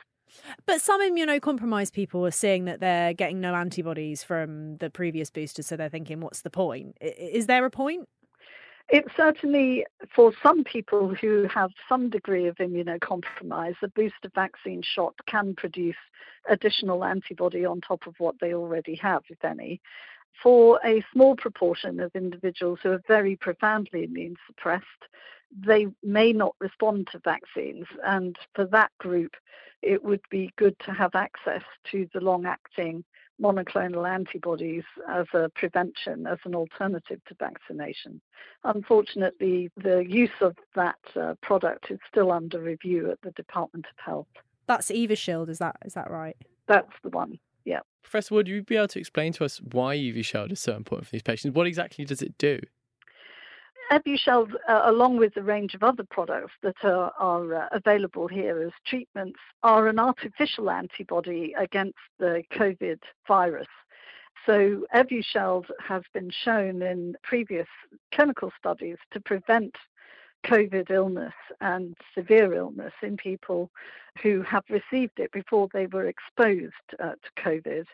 But 0.66 0.82
some 0.82 1.01
immunocompromised 1.01 1.94
people 1.94 2.25
are 2.25 2.32
saying 2.32 2.66
that 2.66 2.80
they're 2.80 3.13
getting 3.13 3.42
no 3.42 3.54
antibodies 3.54 4.24
from 4.24 4.78
the 4.78 4.90
previous 4.90 5.30
boosters, 5.30 5.68
so 5.68 5.75
they're 5.75 5.90
thinking, 5.90 6.22
what's 6.22 6.42
the 6.42 6.50
point? 6.50 6.98
Is 7.01 7.48
there 7.48 7.66
a 7.66 7.70
point? 7.70 8.07
It 8.92 9.06
certainly, 9.16 9.86
for 10.14 10.34
some 10.44 10.66
people 10.66 11.16
who 11.16 11.48
have 11.48 11.72
some 11.88 12.10
degree 12.10 12.48
of 12.48 12.58
immunocompromise, 12.58 13.77
a 13.82 13.88
booster 13.88 14.30
vaccine 14.36 14.82
shot 14.84 15.16
can 15.27 15.56
produce 15.56 15.96
additional 16.50 17.06
antibody 17.06 17.64
on 17.64 17.80
top 17.80 18.06
of 18.06 18.16
what 18.18 18.36
they 18.42 18.54
already 18.54 18.96
have, 18.96 19.24
if 19.30 19.46
any. 19.46 19.80
For 20.44 20.77
a 20.84 21.01
small 21.14 21.38
proportion 21.38 22.01
of 22.01 22.12
individuals 22.16 22.80
who 22.84 22.92
are 22.92 23.01
very 23.08 23.38
profoundly 23.38 24.04
immune 24.04 24.36
suppressed, 24.46 24.86
they 25.57 25.87
may 26.03 26.33
not 26.33 26.55
respond 26.59 27.07
to 27.11 27.20
vaccines. 27.24 27.85
And 28.05 28.37
for 28.55 28.66
that 28.68 28.92
group, 29.00 29.31
it 29.81 30.03
would 30.03 30.22
be 30.29 30.51
good 30.57 30.75
to 30.85 30.92
have 30.92 31.16
access 31.16 31.64
to 31.92 32.07
the 32.14 32.22
long 32.22 32.46
acting 32.46 33.03
monoclonal 33.42 34.07
antibodies 34.07 34.83
as 35.09 35.25
a 35.33 35.50
prevention, 35.55 36.27
as 36.27 36.37
an 36.46 36.53
alternative 36.53 37.20
to 37.27 37.35
vaccination. 37.40 38.22
Unfortunately, 38.64 39.72
the 39.77 40.05
use 40.07 40.29
of 40.42 40.55
that 40.75 41.00
uh, 41.20 41.33
product 41.42 41.90
is 41.90 42.00
still 42.07 42.31
under 42.31 42.59
review 42.61 43.09
at 43.09 43.20
the 43.24 43.31
Department 43.31 43.85
of 43.85 44.03
Health. 44.03 44.27
That's 44.68 44.92
Evusheld, 44.92 45.50
is 45.50 45.57
that 45.57 45.77
is 45.83 45.96
that 45.96 46.11
right? 46.11 46.37
That's 46.68 46.94
the 47.03 47.09
one. 47.09 47.40
Yeah. 47.66 47.79
Professor 48.03 48.35
Ward, 48.35 48.48
would 48.48 48.55
you 48.55 48.64
be 48.64 48.77
able 48.77 48.87
to 48.90 49.00
explain 49.00 49.33
to 49.33 49.46
us 49.46 49.59
why 49.59 49.96
Evusheld 49.96 50.51
is 50.51 50.59
so 50.59 50.75
important 50.75 51.07
for 51.07 51.11
these 51.11 51.24
patients? 51.24 51.55
What 51.55 51.68
exactly 51.68 52.05
does 52.05 52.22
it 52.22 52.37
do? 52.37 52.59
Evusheld, 53.92 54.54
uh, 54.70 54.84
along 54.86 55.18
with 55.18 55.36
a 55.36 55.44
range 55.44 55.74
of 55.74 55.84
other 55.84 56.06
products 56.10 56.54
that 56.64 56.77
are, 56.84 57.12
are 57.20 57.54
uh, 57.54 57.68
available 57.74 58.27
here 58.27 58.62
as 58.62 58.72
treatments, 58.88 59.40
are 59.64 59.88
an 59.88 60.00
artificial 60.00 60.70
antibody 60.70 61.54
against 61.58 61.98
the 62.18 62.42
COVID 62.54 63.00
virus. 63.27 63.68
So 64.46 64.86
Evusheld 64.96 65.66
has 65.86 66.04
been 66.14 66.32
shown 66.32 66.82
in 66.82 67.16
previous 67.22 67.68
clinical 68.14 68.51
studies 68.58 68.98
to 69.12 69.20
prevent 69.20 69.75
COVID 70.46 70.90
illness 70.90 71.34
and 71.60 71.96
severe 72.16 72.54
illness 72.54 72.94
in 73.04 73.18
people 73.18 73.70
who 74.24 74.42
have 74.42 74.64
received 74.70 75.20
it 75.20 75.32
before 75.32 75.68
they 75.74 75.86
were 75.88 76.08
exposed 76.08 76.74
uh, 77.00 77.12
to 77.12 77.44
COVID. 77.44 77.86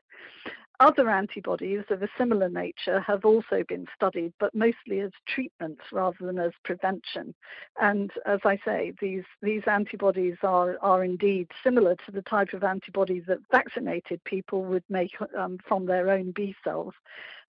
Other 0.80 1.10
antibodies 1.10 1.86
of 1.90 2.04
a 2.04 2.10
similar 2.20 2.50
nature 2.50 3.00
have 3.00 3.26
also 3.26 3.64
been 3.68 3.88
studied, 3.96 4.32
but 4.40 4.54
mostly 4.54 5.00
as 5.00 5.10
treatments 5.28 5.82
rather 5.92 6.18
than 6.22 6.38
as 6.38 6.52
prevention. 6.64 7.34
And 7.82 8.12
as 8.28 8.42
I 8.46 8.60
say, 8.64 8.94
these, 9.02 9.24
these 9.42 9.64
antibodies 9.66 10.38
are, 10.44 10.78
are 10.84 11.04
indeed 11.04 11.50
similar 11.64 11.96
to 12.06 12.12
the 12.12 12.22
type 12.22 12.54
of 12.54 12.64
antibodies 12.64 13.24
that 13.28 13.40
vaccinated 13.50 14.24
people 14.24 14.66
would 14.66 14.84
make 14.88 15.16
um, 15.36 15.58
from 15.68 15.88
their 15.88 16.12
own 16.12 16.32
B 16.32 16.56
cells. 16.64 16.94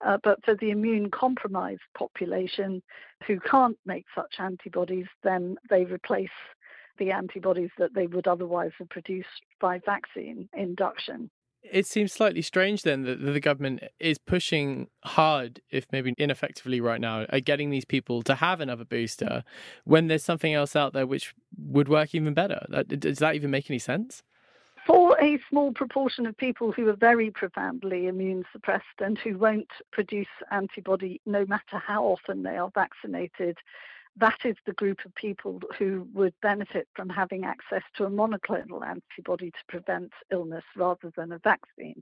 Uh, 0.03 0.17
but 0.23 0.43
for 0.43 0.55
the 0.55 0.71
immune 0.71 1.11
compromised 1.11 1.81
population 1.95 2.81
who 3.27 3.39
can't 3.39 3.77
make 3.85 4.05
such 4.15 4.39
antibodies, 4.39 5.07
then 5.21 5.55
they 5.69 5.85
replace 5.85 6.29
the 6.97 7.11
antibodies 7.11 7.71
that 7.77 7.93
they 7.93 8.07
would 8.07 8.27
otherwise 8.27 8.71
have 8.79 8.89
produced 8.89 9.43
by 9.61 9.79
vaccine 9.85 10.49
induction. 10.53 11.29
It 11.61 11.85
seems 11.85 12.13
slightly 12.13 12.41
strange 12.41 12.83
then 12.83 13.03
that 13.03 13.21
the 13.21 13.39
government 13.39 13.83
is 13.99 14.17
pushing 14.17 14.87
hard, 15.03 15.61
if 15.69 15.85
maybe 15.91 16.15
ineffectively 16.17 16.81
right 16.81 16.99
now, 16.99 17.25
at 17.29 17.45
getting 17.45 17.69
these 17.69 17.85
people 17.85 18.21
to 18.23 18.35
have 18.35 18.59
another 18.59 18.85
booster 18.85 19.43
when 19.83 20.07
there's 20.07 20.23
something 20.23 20.53
else 20.53 20.75
out 20.75 20.93
there 20.93 21.05
which 21.05 21.35
would 21.57 21.87
work 21.87 22.15
even 22.15 22.33
better. 22.33 22.65
Does 22.87 23.19
that 23.19 23.35
even 23.35 23.51
make 23.51 23.69
any 23.69 23.79
sense? 23.79 24.23
For 24.87 25.19
a 25.21 25.37
small 25.49 25.71
proportion 25.71 26.25
of 26.25 26.35
people 26.37 26.71
who 26.71 26.87
are 26.87 26.95
very 26.95 27.29
profoundly 27.29 28.07
immune 28.07 28.45
suppressed 28.51 28.85
and 28.99 29.19
who 29.19 29.37
won't 29.37 29.69
produce 29.91 30.27
antibody 30.51 31.21
no 31.25 31.45
matter 31.45 31.77
how 31.77 32.03
often 32.05 32.41
they 32.41 32.57
are 32.57 32.71
vaccinated, 32.73 33.57
that 34.19 34.39
is 34.45 34.55
the 34.65 34.73
group 34.73 34.99
of 35.05 35.13
people 35.15 35.61
who 35.77 36.07
would 36.13 36.33
benefit 36.41 36.87
from 36.95 37.09
having 37.09 37.45
access 37.45 37.83
to 37.95 38.05
a 38.05 38.09
monoclonal 38.09 38.85
antibody 38.85 39.51
to 39.51 39.57
prevent 39.67 40.11
illness 40.31 40.63
rather 40.75 41.11
than 41.15 41.31
a 41.31 41.39
vaccine. 41.39 42.01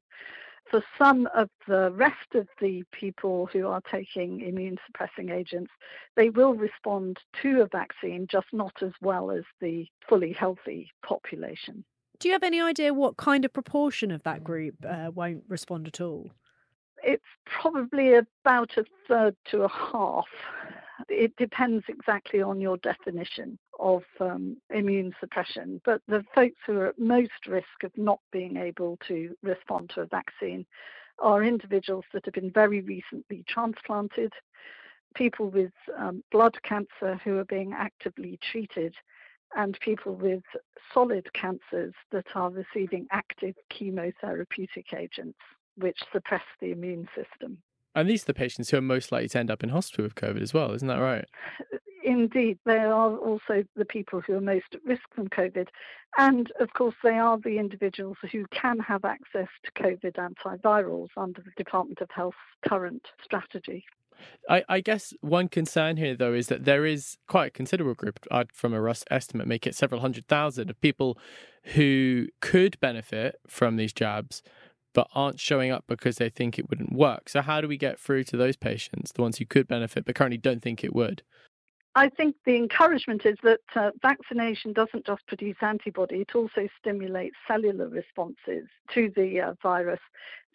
for 0.69 0.83
some 0.97 1.27
of 1.33 1.49
the 1.67 1.91
rest 1.91 2.35
of 2.35 2.47
the 2.59 2.83
people 2.91 3.47
who 3.51 3.67
are 3.67 3.81
taking 3.89 4.41
immune 4.41 4.77
suppressing 4.85 5.29
agents, 5.29 5.71
they 6.15 6.29
will 6.29 6.53
respond 6.53 7.17
to 7.41 7.61
a 7.61 7.67
vaccine, 7.67 8.27
just 8.29 8.47
not 8.51 8.73
as 8.81 8.91
well 9.01 9.31
as 9.31 9.43
the 9.61 9.87
fully 10.07 10.33
healthy 10.33 10.89
population. 11.03 11.83
Do 12.19 12.27
you 12.27 12.33
have 12.33 12.43
any 12.43 12.59
idea 12.59 12.93
what 12.93 13.17
kind 13.17 13.45
of 13.45 13.53
proportion 13.53 14.11
of 14.11 14.23
that 14.23 14.43
group 14.43 14.75
uh, 14.87 15.11
won't 15.13 15.43
respond 15.47 15.87
at 15.87 16.01
all? 16.01 16.31
It's 17.03 17.23
probably 17.45 18.15
about 18.15 18.75
a 18.77 18.85
third 19.07 19.35
to 19.51 19.63
a 19.63 19.69
half. 19.69 20.25
It 21.09 21.35
depends 21.37 21.85
exactly 21.87 22.41
on 22.41 22.59
your 22.59 22.77
definition 22.77 23.57
of 23.79 24.03
um, 24.19 24.57
immune 24.69 25.13
suppression. 25.19 25.81
But 25.85 26.01
the 26.07 26.23
folks 26.33 26.59
who 26.65 26.79
are 26.79 26.87
at 26.87 26.99
most 26.99 27.47
risk 27.47 27.83
of 27.83 27.91
not 27.97 28.19
being 28.31 28.57
able 28.57 28.97
to 29.07 29.35
respond 29.43 29.91
to 29.91 30.01
a 30.01 30.05
vaccine 30.05 30.65
are 31.19 31.43
individuals 31.43 32.05
that 32.13 32.25
have 32.25 32.33
been 32.33 32.51
very 32.51 32.81
recently 32.81 33.43
transplanted, 33.47 34.33
people 35.15 35.49
with 35.49 35.71
um, 35.97 36.23
blood 36.31 36.55
cancer 36.63 37.19
who 37.23 37.37
are 37.37 37.45
being 37.45 37.73
actively 37.73 38.39
treated, 38.51 38.93
and 39.55 39.79
people 39.79 40.13
with 40.13 40.43
solid 40.93 41.31
cancers 41.33 41.93
that 42.11 42.25
are 42.35 42.51
receiving 42.51 43.07
active 43.11 43.55
chemotherapeutic 43.71 44.93
agents 44.95 45.39
which 45.77 45.97
suppress 46.11 46.43
the 46.59 46.71
immune 46.71 47.07
system. 47.15 47.57
And 47.97 48.07
these 48.07 48.21
are 48.21 48.27
the 48.27 48.33
patients 48.35 48.69
who 48.69 48.77
are 48.77 48.81
most 48.81 49.11
likely 49.11 49.27
to 49.29 49.39
end 49.39 49.49
up 49.49 49.63
in 49.63 49.69
hospital 49.69 50.03
with 50.03 50.13
COVID 50.13 50.39
as 50.39 50.53
well, 50.53 50.71
isn't 50.71 50.87
that 50.87 50.99
right? 50.99 51.25
Indeed, 52.03 52.59
they 52.63 52.77
are 52.77 53.17
also 53.17 53.63
the 53.75 53.85
people 53.85 54.21
who 54.21 54.35
are 54.35 54.41
most 54.41 54.67
at 54.73 54.85
risk 54.85 55.01
from 55.15 55.29
COVID. 55.29 55.69
And 56.15 56.51
of 56.59 56.71
course, 56.73 56.93
they 57.03 57.17
are 57.17 57.39
the 57.39 57.57
individuals 57.57 58.17
who 58.31 58.45
can 58.51 58.77
have 58.81 59.03
access 59.03 59.47
to 59.63 59.71
COVID 59.71 60.13
antivirals 60.13 61.09
under 61.17 61.41
the 61.41 61.51
Department 61.57 61.99
of 62.01 62.09
Health's 62.11 62.37
current 62.69 63.07
strategy. 63.23 63.83
I, 64.47 64.63
I, 64.69 64.79
guess 64.79 65.13
one 65.21 65.47
concern 65.47 65.97
here, 65.97 66.15
though, 66.15 66.33
is 66.33 66.47
that 66.47 66.65
there 66.65 66.85
is 66.85 67.17
quite 67.27 67.47
a 67.47 67.51
considerable 67.51 67.95
group, 67.95 68.19
I'd, 68.31 68.51
from 68.51 68.73
a 68.73 68.81
rough 68.81 69.03
estimate, 69.11 69.47
make 69.47 69.67
it 69.67 69.75
several 69.75 70.01
hundred 70.01 70.27
thousand 70.27 70.69
of 70.69 70.79
people 70.81 71.17
who 71.73 72.27
could 72.41 72.79
benefit 72.79 73.39
from 73.47 73.75
these 73.75 73.93
jabs, 73.93 74.41
but 74.97 75.07
aren't 75.13 75.39
showing 75.39 75.69
up 75.69 75.83
because 75.87 76.15
they 76.15 76.27
think 76.27 76.57
it 76.57 76.71
wouldn't 76.71 76.91
work. 76.91 77.29
So, 77.29 77.43
how 77.43 77.61
do 77.61 77.67
we 77.67 77.77
get 77.77 77.99
through 77.99 78.23
to 78.23 78.35
those 78.35 78.55
patients, 78.55 79.11
the 79.11 79.21
ones 79.21 79.37
who 79.37 79.45
could 79.45 79.67
benefit 79.67 80.05
but 80.05 80.15
currently 80.15 80.39
don't 80.39 80.59
think 80.59 80.83
it 80.83 80.95
would? 80.95 81.21
I 81.93 82.09
think 82.09 82.35
the 82.47 82.55
encouragement 82.55 83.23
is 83.23 83.37
that 83.43 83.59
uh, 83.75 83.91
vaccination 84.01 84.73
doesn't 84.73 85.05
just 85.05 85.27
produce 85.27 85.57
antibody, 85.61 86.21
it 86.21 86.33
also 86.33 86.67
stimulates 86.79 87.35
cellular 87.47 87.87
responses 87.87 88.65
to 88.95 89.11
the 89.15 89.39
uh, 89.39 89.53
virus. 89.61 89.99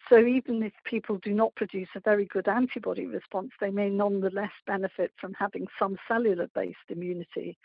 So 0.09 0.19
even 0.19 0.61
if 0.61 0.73
people 0.83 1.19
do 1.23 1.33
not 1.33 1.55
produce 1.55 1.87
a 1.95 2.01
very 2.01 2.25
good 2.25 2.49
antibody 2.49 3.05
response, 3.05 3.51
they 3.61 3.71
may 3.71 3.89
nonetheless 3.89 4.51
benefit 4.67 5.13
from 5.21 5.35
having 5.35 5.67
some 5.79 5.97
cellular 6.05 6.49
based 6.53 6.89
immunity. 6.89 7.57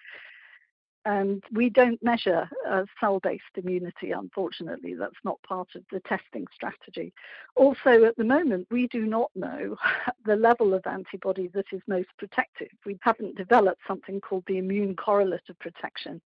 And 1.05 1.43
we 1.53 1.71
don't 1.71 2.03
measure 2.03 2.49
uh, 2.69 2.85
cell 3.01 3.21
based 3.21 3.45
immunity, 3.55 4.11
unfortunately. 4.11 4.95
That's 4.95 5.15
not 5.25 5.43
part 5.43 5.69
of 5.75 5.83
the 5.91 6.01
testing 6.01 6.47
strategy. 6.55 7.13
Also, 7.57 8.05
at 8.05 8.17
the 8.17 8.25
moment, 8.25 8.67
we 8.71 8.89
do 8.89 9.07
not 9.07 9.31
know 9.35 9.77
the 10.27 10.37
level 10.37 10.75
of 10.75 10.87
antibody 10.87 11.49
that 11.55 11.67
is 11.73 11.81
most 11.87 12.09
protective. 12.19 12.69
We 12.85 12.99
haven't 13.01 13.37
developed 13.37 13.81
something 13.87 14.21
called 14.21 14.45
the 14.47 14.59
immune 14.59 14.97
correlate 14.97 15.49
of 15.49 15.59
protection. 15.59 16.21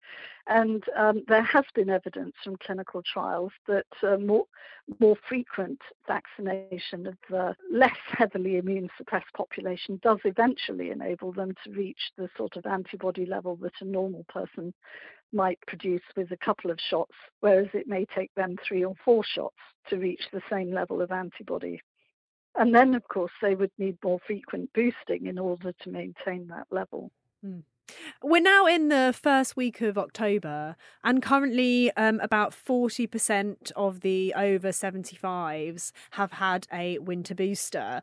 And 0.48 0.84
um, 0.98 1.24
there 1.28 1.44
has 1.44 1.66
been 1.76 1.90
evidence 1.90 2.34
from 2.44 2.58
clinical 2.58 3.04
trials 3.04 3.52
that 3.68 3.86
uh, 4.02 4.18
more, 4.18 4.46
more 5.00 5.16
frequent 5.28 5.80
vaccination 6.08 7.08
of 7.08 7.18
the 7.30 7.56
less 7.72 7.98
heavily 8.08 8.58
immune 8.58 8.90
suppressed 8.98 9.32
population 9.36 10.00
does 10.02 10.20
eventually 10.26 10.92
enable 10.92 11.32
them 11.32 11.54
to 11.64 11.72
reach 11.72 12.12
the 12.18 12.30
sort 12.36 12.58
of 12.58 12.66
antibody 12.66 13.26
level 13.26 13.56
that 13.58 13.74
a 13.82 13.86
normal 13.86 14.26
person 14.30 14.61
might 15.34 15.60
produce 15.68 16.02
with 16.16 16.32
a 16.32 16.38
couple 16.38 16.72
of 16.72 16.80
shots, 16.80 17.16
whereas 17.40 17.68
it 17.74 17.88
may 17.88 18.06
take 18.06 18.34
them 18.36 18.56
three 18.68 18.84
or 18.84 18.96
four 19.04 19.24
shots 19.24 19.56
to 19.90 19.98
reach 19.98 20.22
the 20.32 20.42
same 20.50 20.74
level 20.74 21.02
of 21.02 21.12
antibody. 21.12 21.82
And 22.56 22.76
then, 22.76 22.96
of 22.96 23.08
course, 23.08 23.32
they 23.42 23.56
would 23.56 23.72
need 23.78 23.98
more 24.04 24.20
frequent 24.28 24.72
boosting 24.74 25.28
in 25.28 25.40
order 25.40 25.72
to 25.84 25.90
maintain 25.90 26.48
that 26.48 26.68
level. 26.70 27.12
Mm. 27.46 27.64
We're 28.24 28.42
now 28.42 28.68
in 28.68 28.90
the 28.90 29.14
first 29.20 29.58
week 29.58 29.82
of 29.82 29.98
October, 29.98 30.76
and 31.04 31.22
currently, 31.22 31.92
um, 31.98 32.20
about 32.20 32.54
40% 32.54 33.72
of 33.76 34.02
the 34.02 34.34
over 34.36 34.70
75s 34.70 35.92
have 36.12 36.34
had 36.34 36.68
a 36.72 37.00
winter 37.00 37.36
booster. 37.36 38.02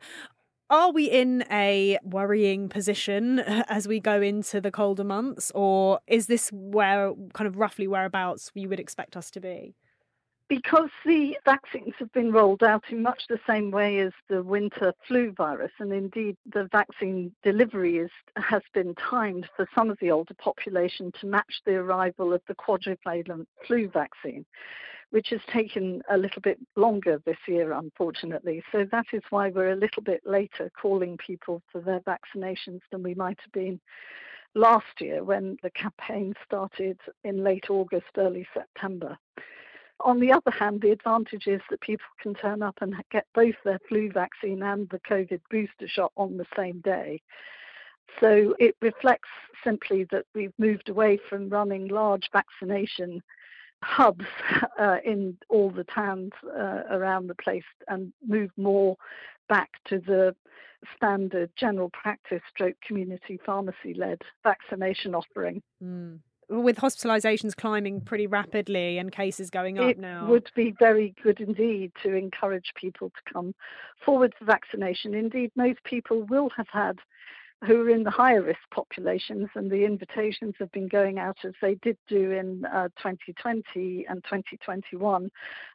Are 0.70 0.92
we 0.92 1.06
in 1.06 1.44
a 1.50 1.98
worrying 2.02 2.68
position 2.68 3.38
uh, 3.38 3.64
as 3.68 3.88
we 3.88 4.00
go 4.00 4.20
into 4.20 4.60
the 4.60 4.70
colder 4.70 5.04
months, 5.04 5.50
or 5.54 6.00
is 6.06 6.26
this 6.26 6.50
where 6.52 7.14
kind 7.32 7.48
of 7.48 7.56
roughly 7.56 7.88
whereabouts 7.88 8.50
you 8.54 8.68
would 8.68 8.80
expect 8.80 9.16
us 9.16 9.30
to 9.30 9.40
be? 9.40 9.74
because 10.48 10.88
the 11.04 11.36
vaccines 11.44 11.92
have 11.98 12.10
been 12.12 12.32
rolled 12.32 12.62
out 12.62 12.84
in 12.90 13.02
much 13.02 13.24
the 13.28 13.38
same 13.46 13.70
way 13.70 13.98
as 13.98 14.12
the 14.28 14.42
winter 14.42 14.92
flu 15.06 15.30
virus, 15.32 15.72
and 15.78 15.92
indeed 15.92 16.36
the 16.50 16.68
vaccine 16.72 17.30
delivery 17.42 17.98
is, 17.98 18.10
has 18.36 18.62
been 18.72 18.94
timed 18.94 19.48
for 19.54 19.68
some 19.74 19.90
of 19.90 19.98
the 20.00 20.10
older 20.10 20.34
population 20.34 21.12
to 21.20 21.26
match 21.26 21.60
the 21.66 21.74
arrival 21.74 22.32
of 22.32 22.40
the 22.48 22.54
quadrivalent 22.54 23.46
flu 23.66 23.88
vaccine, 23.88 24.44
which 25.10 25.28
has 25.30 25.40
taken 25.52 26.02
a 26.10 26.18
little 26.18 26.42
bit 26.42 26.58
longer 26.76 27.20
this 27.24 27.38
year, 27.46 27.72
unfortunately. 27.72 28.62
So 28.70 28.86
that 28.92 29.06
is 29.12 29.22
why 29.30 29.48
we're 29.48 29.72
a 29.72 29.76
little 29.76 30.02
bit 30.02 30.22
later 30.26 30.70
calling 30.80 31.16
people 31.16 31.62
for 31.72 31.80
their 31.80 32.00
vaccinations 32.00 32.80
than 32.90 33.02
we 33.02 33.14
might 33.14 33.38
have 33.42 33.52
been 33.52 33.80
last 34.54 35.00
year 35.00 35.24
when 35.24 35.56
the 35.62 35.70
campaign 35.70 36.34
started 36.44 36.98
in 37.24 37.42
late 37.42 37.70
August, 37.70 38.06
early 38.16 38.46
September. 38.52 39.16
On 40.00 40.20
the 40.20 40.32
other 40.32 40.50
hand, 40.50 40.80
the 40.80 40.92
advantage 40.92 41.46
is 41.46 41.60
that 41.70 41.80
people 41.80 42.06
can 42.20 42.34
turn 42.34 42.62
up 42.62 42.76
and 42.80 42.94
get 43.10 43.26
both 43.34 43.56
their 43.64 43.80
flu 43.88 44.12
vaccine 44.12 44.62
and 44.62 44.88
the 44.90 45.00
COVID 45.00 45.40
booster 45.50 45.88
shot 45.88 46.12
on 46.16 46.36
the 46.36 46.46
same 46.56 46.80
day. 46.80 47.20
So 48.20 48.54
it 48.58 48.76
reflects 48.80 49.28
simply 49.64 50.04
that 50.10 50.24
we've 50.34 50.52
moved 50.58 50.88
away 50.88 51.18
from 51.28 51.48
running 51.48 51.88
large 51.88 52.30
vaccination 52.32 53.22
hubs 53.82 54.24
uh, 54.80 54.96
in 55.04 55.36
all 55.48 55.70
the 55.70 55.84
towns 55.84 56.32
uh, 56.46 56.82
around 56.90 57.28
the 57.28 57.34
place 57.34 57.64
and 57.88 58.12
move 58.26 58.50
more 58.56 58.96
back 59.48 59.70
to 59.86 59.98
the 59.98 60.34
standard 60.96 61.50
general 61.56 61.90
practice 61.90 62.42
stroke 62.50 62.76
community 62.86 63.38
pharmacy 63.44 63.94
led 63.94 64.22
vaccination 64.44 65.14
offering. 65.14 65.62
Mm 65.82 66.18
with 66.50 66.76
hospitalizations 66.76 67.54
climbing 67.54 68.00
pretty 68.00 68.26
rapidly 68.26 68.98
and 68.98 69.12
cases 69.12 69.50
going 69.50 69.78
up 69.78 69.90
it 69.90 69.98
now. 69.98 70.24
It 70.24 70.30
would 70.30 70.50
be 70.54 70.74
very 70.78 71.14
good 71.22 71.40
indeed 71.40 71.92
to 72.02 72.14
encourage 72.14 72.72
people 72.74 73.10
to 73.10 73.32
come 73.32 73.54
forward 74.04 74.34
for 74.38 74.44
vaccination. 74.44 75.14
Indeed, 75.14 75.52
most 75.56 75.82
people 75.84 76.22
will 76.24 76.50
have 76.56 76.68
had 76.72 76.98
who 77.66 77.80
are 77.80 77.90
in 77.90 78.04
the 78.04 78.10
higher 78.10 78.42
risk 78.42 78.60
populations, 78.70 79.48
and 79.54 79.70
the 79.70 79.84
invitations 79.84 80.54
have 80.58 80.70
been 80.70 80.86
going 80.86 81.18
out 81.18 81.38
as 81.44 81.54
they 81.60 81.74
did 81.76 81.96
do 82.08 82.30
in 82.30 82.64
uh, 82.66 82.88
2020 82.98 84.06
and 84.08 84.22
2021 84.24 85.30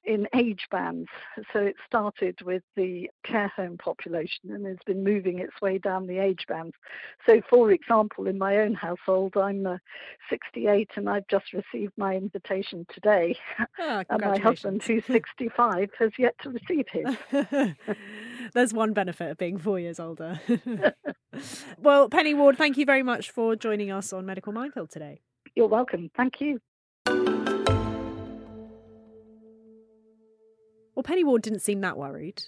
in 0.05 0.27
age 0.33 0.67
bands. 0.71 1.09
So 1.51 1.59
it 1.59 1.75
started 1.85 2.41
with 2.41 2.63
the 2.75 3.09
care 3.23 3.51
home 3.55 3.77
population 3.77 4.51
and 4.51 4.65
has 4.65 4.77
been 4.85 5.03
moving 5.03 5.39
its 5.39 5.61
way 5.61 5.77
down 5.77 6.07
the 6.07 6.19
age 6.19 6.45
bands. 6.47 6.75
So, 7.25 7.41
for 7.49 7.71
example, 7.71 8.27
in 8.27 8.37
my 8.37 8.57
own 8.57 8.73
household, 8.73 9.35
I'm 9.35 9.67
uh, 9.67 9.77
68 10.29 10.91
and 10.95 11.09
I've 11.09 11.27
just 11.27 11.53
received 11.53 11.93
my 11.97 12.15
invitation 12.15 12.85
today. 12.93 13.35
Oh, 13.79 14.03
and 14.09 14.21
my 14.21 14.37
husband, 14.37 14.83
who's 14.83 15.05
65, 15.05 15.89
has 15.99 16.11
yet 16.17 16.35
to 16.43 16.49
receive 16.49 16.85
his. 16.89 17.17
There's 18.53 18.73
one 18.73 18.93
benefit 18.93 19.31
of 19.31 19.37
being 19.37 19.57
four 19.57 19.79
years 19.79 19.99
older. 19.99 20.39
well, 21.81 22.09
Penny 22.09 22.33
Ward, 22.33 22.57
thank 22.57 22.77
you 22.77 22.85
very 22.85 23.03
much 23.03 23.31
for 23.31 23.55
joining 23.55 23.91
us 23.91 24.11
on 24.11 24.25
Medical 24.25 24.53
Minefield 24.53 24.89
today. 24.89 25.21
You're 25.55 25.67
welcome. 25.67 26.09
Thank 26.15 26.41
you. 26.41 26.59
Well, 30.95 31.03
Penny 31.03 31.23
Ward 31.23 31.41
didn't 31.41 31.61
seem 31.61 31.81
that 31.81 31.97
worried. 31.97 32.43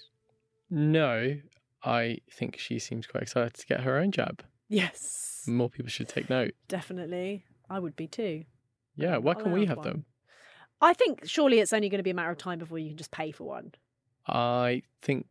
No, 0.70 1.36
I 1.82 2.18
think 2.30 2.58
she 2.58 2.78
seems 2.78 3.06
quite 3.06 3.24
excited 3.24 3.54
to 3.54 3.66
get 3.66 3.80
her 3.80 3.96
own 3.96 4.12
jab. 4.12 4.42
Yes. 4.68 5.44
More 5.46 5.70
people 5.70 5.88
should 5.88 6.08
take 6.08 6.28
note. 6.28 6.54
Definitely. 6.68 7.44
I 7.68 7.78
would 7.78 7.96
be 7.96 8.06
too. 8.06 8.44
Yeah, 8.96 9.18
why 9.18 9.34
can 9.34 9.52
we 9.52 9.66
have 9.66 9.78
one. 9.78 9.86
them? 9.86 10.04
I 10.80 10.92
think 10.94 11.20
surely 11.24 11.60
it's 11.60 11.72
only 11.72 11.88
going 11.88 11.98
to 11.98 12.04
be 12.04 12.10
a 12.10 12.14
matter 12.14 12.30
of 12.30 12.38
time 12.38 12.58
before 12.58 12.78
you 12.78 12.88
can 12.88 12.96
just 12.96 13.10
pay 13.10 13.30
for 13.30 13.44
one. 13.44 13.72
I 14.26 14.82
think 15.02 15.26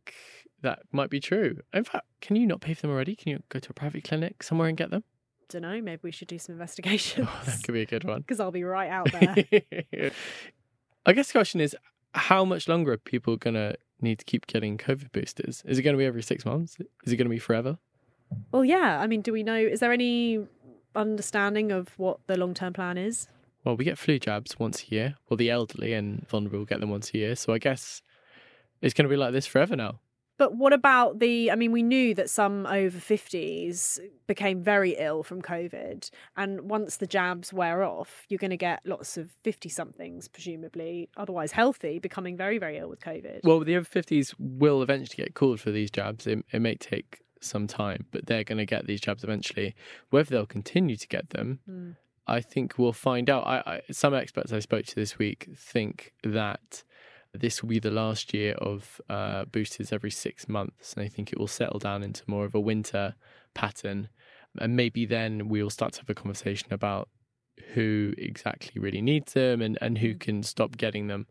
that 0.66 0.80
might 0.92 1.10
be 1.10 1.20
true. 1.20 1.58
In 1.74 1.84
fact, 1.84 2.06
can 2.22 2.36
you 2.36 2.46
not 2.46 2.62
pay 2.62 2.74
for 2.74 2.82
them 2.84 2.92
already? 2.92 3.16
Can 3.16 3.32
you 3.32 3.44
go 3.50 3.60
to 3.60 3.70
a 3.70 3.74
private 3.74 4.04
clinic 4.04 4.44
somewhere 4.44 4.68
and 4.68 4.78
get 4.78 4.92
them? 4.92 5.04
Don't 5.50 5.62
know. 5.62 5.80
Maybe 5.82 6.02
we 6.04 6.12
should 6.12 6.28
do 6.28 6.40
some 6.40 6.54
investigations. 6.54 7.28
Oh, 7.32 7.42
that 7.46 7.64
could 7.64 7.74
be 7.74 7.82
a 7.82 7.86
good 7.86 8.04
one. 8.04 8.22
Because 8.22 8.40
I'll 8.40 8.52
be 8.52 8.64
right 8.64 8.90
out 8.90 9.12
there. 9.12 9.36
I 11.06 11.14
guess 11.14 11.28
the 11.28 11.34
question 11.34 11.62
is, 11.62 11.76
how 12.14 12.44
much 12.46 12.68
longer 12.68 12.94
are 12.94 12.98
people 12.98 13.38
going 13.38 13.54
to 13.54 13.76
need 14.02 14.20
to 14.20 14.26
keep 14.26 14.48
getting 14.48 14.78
COVID 14.78 15.12
boosters? 15.12 15.62
Is 15.66 15.78
it 15.78 15.84
going 15.84 15.94
to 15.94 15.98
be 15.98 16.06
every 16.06 16.24
six 16.24 16.46
months? 16.46 16.78
Is 17.06 17.14
it 17.14 17.18
going 17.18 17.28
to 17.28 17.30
be 17.30 17.40
forever? 17.40 17.78
Well, 18.52 18.66
yeah. 18.66 19.00
I 19.00 19.08
mean, 19.08 19.22
do 19.22 19.32
we 19.32 19.44
know? 19.44 19.56
Is 19.58 19.82
there 19.82 19.92
any 19.92 20.48
understanding 20.96 21.72
of 21.72 21.90
what 21.98 22.20
the 22.28 22.38
long 22.38 22.54
term 22.54 22.74
plan 22.74 22.98
is? 22.98 23.28
Well, 23.64 23.76
we 23.78 23.86
get 23.86 23.98
flu 23.98 24.18
jabs 24.18 24.58
once 24.58 24.84
a 24.84 24.96
year. 24.96 25.16
Well, 25.30 25.38
the 25.38 25.50
elderly 25.50 25.94
and 25.94 26.28
vulnerable 26.28 26.66
get 26.66 26.80
them 26.80 26.90
once 26.90 27.12
a 27.14 27.18
year. 27.18 27.36
So 27.36 27.54
I 27.54 27.60
guess 27.60 28.02
it's 28.82 28.94
going 28.94 29.06
to 29.06 29.10
be 29.10 29.18
like 29.18 29.34
this 29.34 29.48
forever 29.48 29.76
now. 29.76 30.00
But 30.38 30.56
what 30.56 30.74
about 30.74 31.20
the? 31.20 31.52
I 31.52 31.56
mean, 31.56 31.72
we 31.72 31.84
knew 31.84 32.14
that 32.16 32.30
some 32.30 32.66
over 32.66 32.98
50s 32.98 34.00
became 34.28 34.62
very 34.62 34.96
ill 34.98 35.24
from 35.24 35.42
COVID. 35.42 36.10
And 36.36 36.70
once 36.70 36.98
the 36.98 37.08
jabs 37.08 37.54
wear 37.54 37.84
off, 37.84 38.26
you're 38.30 38.38
going 38.38 38.52
to 38.52 38.58
get 38.58 38.82
lots 38.86 39.18
of 39.18 39.32
50 39.44 39.70
somethings, 39.70 40.28
presumably 40.28 41.10
otherwise 41.16 41.52
healthy, 41.52 42.00
becoming 42.00 42.36
very, 42.36 42.58
very 42.58 42.78
ill 42.78 42.90
with 42.90 43.00
COVID. 43.00 43.42
Well, 43.44 43.60
the 43.62 43.78
over 43.78 43.88
50s 43.88 44.34
will 44.38 44.82
eventually 44.82 45.24
get 45.24 45.36
called 45.36 45.60
for 45.60 45.72
these 45.72 45.92
jabs. 45.92 46.28
It, 46.28 46.44
it 46.52 46.60
may 46.60 46.76
take 46.76 47.22
some 47.40 47.68
time, 47.68 48.06
but 48.12 48.26
they're 48.26 48.44
going 48.44 48.58
to 48.58 48.66
get 48.66 48.88
these 48.88 49.02
jabs 49.02 49.24
eventually. 49.24 49.76
Whether 50.10 50.32
they'll 50.32 50.46
continue 50.46 50.96
to 50.98 51.08
get 51.08 51.30
them, 51.30 51.60
Mm. 51.70 51.96
I 52.28 52.42
think 52.42 52.78
we'll 52.78 52.94
find 52.94 53.30
out. 53.30 53.46
I, 53.46 53.58
I, 53.66 53.82
some 53.92 54.14
experts 54.14 54.52
I 54.52 54.60
spoke 54.60 54.86
to 54.88 54.96
this 54.96 55.20
week 55.20 55.50
think 55.56 56.14
that 56.24 56.84
this 57.40 57.62
will 57.62 57.70
be 57.70 57.80
the 57.80 57.92
last 57.92 58.34
year 58.34 58.54
of 58.54 59.02
uh, 59.10 59.46
boosters 59.46 59.92
every 59.92 60.12
six 60.12 60.48
months, 60.48 60.94
and 60.94 61.04
I 61.04 61.08
think 61.08 61.32
it 61.32 61.40
will 61.40 61.48
settle 61.48 61.80
down 61.80 62.04
into 62.04 62.24
more 62.28 62.46
of 62.46 62.56
a 62.56 62.60
winter 62.60 63.16
pattern. 63.54 64.10
And 64.58 64.76
maybe 64.76 65.06
then 65.06 65.50
we'll 65.50 65.70
start 65.70 65.94
to 65.94 66.02
have 66.02 66.10
a 66.10 66.16
conversation 66.16 66.72
about 66.72 67.10
who 67.74 68.14
exactly 68.18 68.80
really 68.82 69.02
needs 69.02 69.34
them 69.34 69.62
and, 69.62 69.78
and 69.82 69.98
who 69.98 70.16
can 70.16 70.44
stop 70.44 70.78
getting 70.78 71.08
them. 71.08 71.28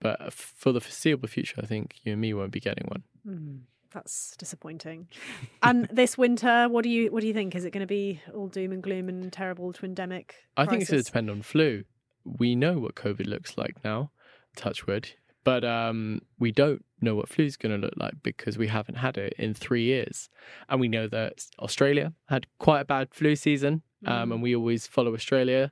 But 0.00 0.32
for 0.32 0.72
the 0.72 0.80
foreseeable 0.80 1.28
future, 1.28 1.60
I 1.62 1.66
think 1.66 1.96
you 2.02 2.12
and 2.12 2.20
me 2.20 2.34
won't 2.34 2.52
be 2.52 2.60
getting 2.60 2.86
one. 2.88 3.02
Mm, 3.26 3.60
that's 3.92 4.36
disappointing. 4.36 5.08
and 5.62 5.88
this 5.90 6.18
winter, 6.18 6.68
what 6.68 6.82
do 6.82 6.90
you 6.90 7.10
what 7.10 7.20
do 7.20 7.26
you 7.26 7.34
think? 7.34 7.54
Is 7.54 7.64
it 7.64 7.70
going 7.70 7.80
to 7.80 7.86
be 7.86 8.20
all 8.34 8.48
doom 8.48 8.72
and 8.72 8.82
gloom 8.82 9.08
and 9.08 9.32
terrible 9.32 9.72
twindemic? 9.72 10.32
I 10.56 10.66
think 10.66 10.82
it's 10.82 10.90
going 10.90 11.02
to 11.02 11.06
depend 11.06 11.30
on 11.30 11.42
flu. 11.42 11.84
We 12.24 12.54
know 12.54 12.78
what 12.78 12.94
COVID 12.94 13.26
looks 13.26 13.56
like 13.56 13.84
now, 13.84 14.10
touch 14.56 14.86
wood, 14.86 15.10
but 15.44 15.64
um, 15.64 16.20
we 16.38 16.50
don't 16.52 16.84
know 17.00 17.14
what 17.14 17.28
flu 17.28 17.44
is 17.44 17.56
going 17.56 17.74
to 17.78 17.86
look 17.86 17.94
like 17.96 18.14
because 18.22 18.56
we 18.58 18.68
haven't 18.68 18.96
had 18.96 19.16
it 19.18 19.34
in 19.38 19.52
three 19.54 19.84
years. 19.84 20.28
And 20.68 20.80
we 20.80 20.88
know 20.88 21.06
that 21.08 21.44
Australia 21.58 22.12
had 22.28 22.46
quite 22.58 22.80
a 22.80 22.84
bad 22.84 23.14
flu 23.14 23.36
season, 23.36 23.82
um, 24.06 24.30
Mm. 24.30 24.34
and 24.34 24.42
we 24.42 24.56
always 24.56 24.86
follow 24.86 25.14
Australia. 25.14 25.70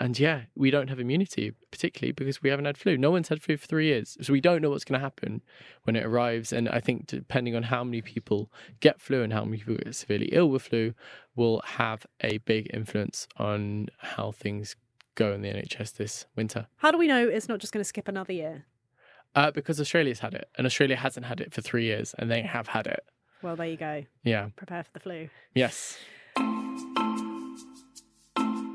And 0.00 0.18
yeah, 0.18 0.42
we 0.56 0.70
don't 0.72 0.88
have 0.88 0.98
immunity, 0.98 1.52
particularly 1.70 2.10
because 2.12 2.42
we 2.42 2.50
haven't 2.50 2.64
had 2.64 2.76
flu. 2.76 2.96
No 2.98 3.12
one's 3.12 3.28
had 3.28 3.40
flu 3.40 3.56
for 3.56 3.66
three 3.68 3.86
years. 3.86 4.16
So 4.20 4.32
we 4.32 4.40
don't 4.40 4.60
know 4.60 4.70
what's 4.70 4.84
going 4.84 4.98
to 4.98 5.04
happen 5.04 5.42
when 5.84 5.94
it 5.94 6.04
arrives. 6.04 6.52
And 6.52 6.68
I 6.68 6.80
think 6.80 7.06
depending 7.06 7.54
on 7.54 7.64
how 7.64 7.84
many 7.84 8.02
people 8.02 8.50
get 8.80 9.00
flu 9.00 9.22
and 9.22 9.32
how 9.32 9.44
many 9.44 9.58
people 9.58 9.76
get 9.76 9.94
severely 9.94 10.28
ill 10.32 10.50
with 10.50 10.62
flu 10.62 10.94
will 11.36 11.62
have 11.64 12.04
a 12.20 12.38
big 12.38 12.68
influence 12.74 13.28
on 13.36 13.88
how 13.98 14.32
things 14.32 14.74
go 15.14 15.32
in 15.34 15.42
the 15.42 15.50
NHS 15.50 15.92
this 15.92 16.26
winter. 16.34 16.66
How 16.78 16.90
do 16.90 16.98
we 16.98 17.06
know 17.06 17.28
it's 17.28 17.48
not 17.48 17.60
just 17.60 17.72
going 17.72 17.82
to 17.82 17.88
skip 17.88 18.08
another 18.08 18.32
year? 18.32 18.64
Uh, 19.34 19.50
because 19.50 19.80
Australia's 19.80 20.20
had 20.20 20.34
it, 20.34 20.48
and 20.58 20.66
Australia 20.66 20.96
hasn't 20.96 21.26
had 21.26 21.40
it 21.40 21.54
for 21.54 21.62
three 21.62 21.84
years, 21.84 22.14
and 22.18 22.30
they 22.30 22.42
have 22.42 22.68
had 22.68 22.86
it. 22.86 23.02
Well, 23.42 23.56
there 23.56 23.66
you 23.66 23.76
go. 23.76 24.04
Yeah. 24.22 24.50
Prepare 24.56 24.84
for 24.84 24.90
the 24.92 25.00
flu. 25.00 25.28
Yes. 25.54 25.98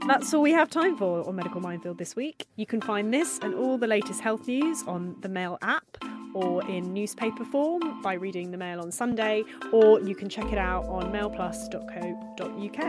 That's 0.08 0.34
all 0.34 0.42
we 0.42 0.54
have 0.54 0.70
time 0.70 0.96
for 0.96 1.28
on 1.28 1.36
Medical 1.36 1.60
Minefield 1.60 1.98
this 1.98 2.16
week. 2.16 2.48
You 2.56 2.66
can 2.66 2.80
find 2.80 3.14
this 3.14 3.40
and 3.40 3.54
all 3.54 3.78
the 3.78 3.88
latest 3.88 4.22
health 4.22 4.48
news 4.48 4.84
on 4.88 5.18
the 5.22 5.28
Mail 5.28 5.58
app 5.62 5.98
or 6.34 6.66
in 6.70 6.94
newspaper 6.94 7.44
form 7.44 8.02
by 8.02 8.14
reading 8.14 8.52
the 8.52 8.58
Mail 8.58 8.80
on 8.80 8.92
Sunday, 8.92 9.44
or 9.74 10.00
you 10.00 10.16
can 10.16 10.30
check 10.30 10.52
it 10.52 10.58
out 10.58 10.86
on 10.86 11.12
mailplus.co.uk. 11.12 12.80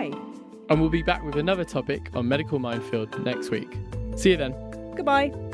And 0.70 0.80
we'll 0.80 0.90
be 0.90 1.02
back 1.02 1.24
with 1.24 1.36
another 1.36 1.64
topic 1.64 2.10
on 2.14 2.28
Medical 2.28 2.58
Minefield 2.58 3.18
next 3.24 3.50
week. 3.50 3.72
See 4.16 4.30
you 4.30 4.36
then. 4.36 4.54
Goodbye. 4.94 5.47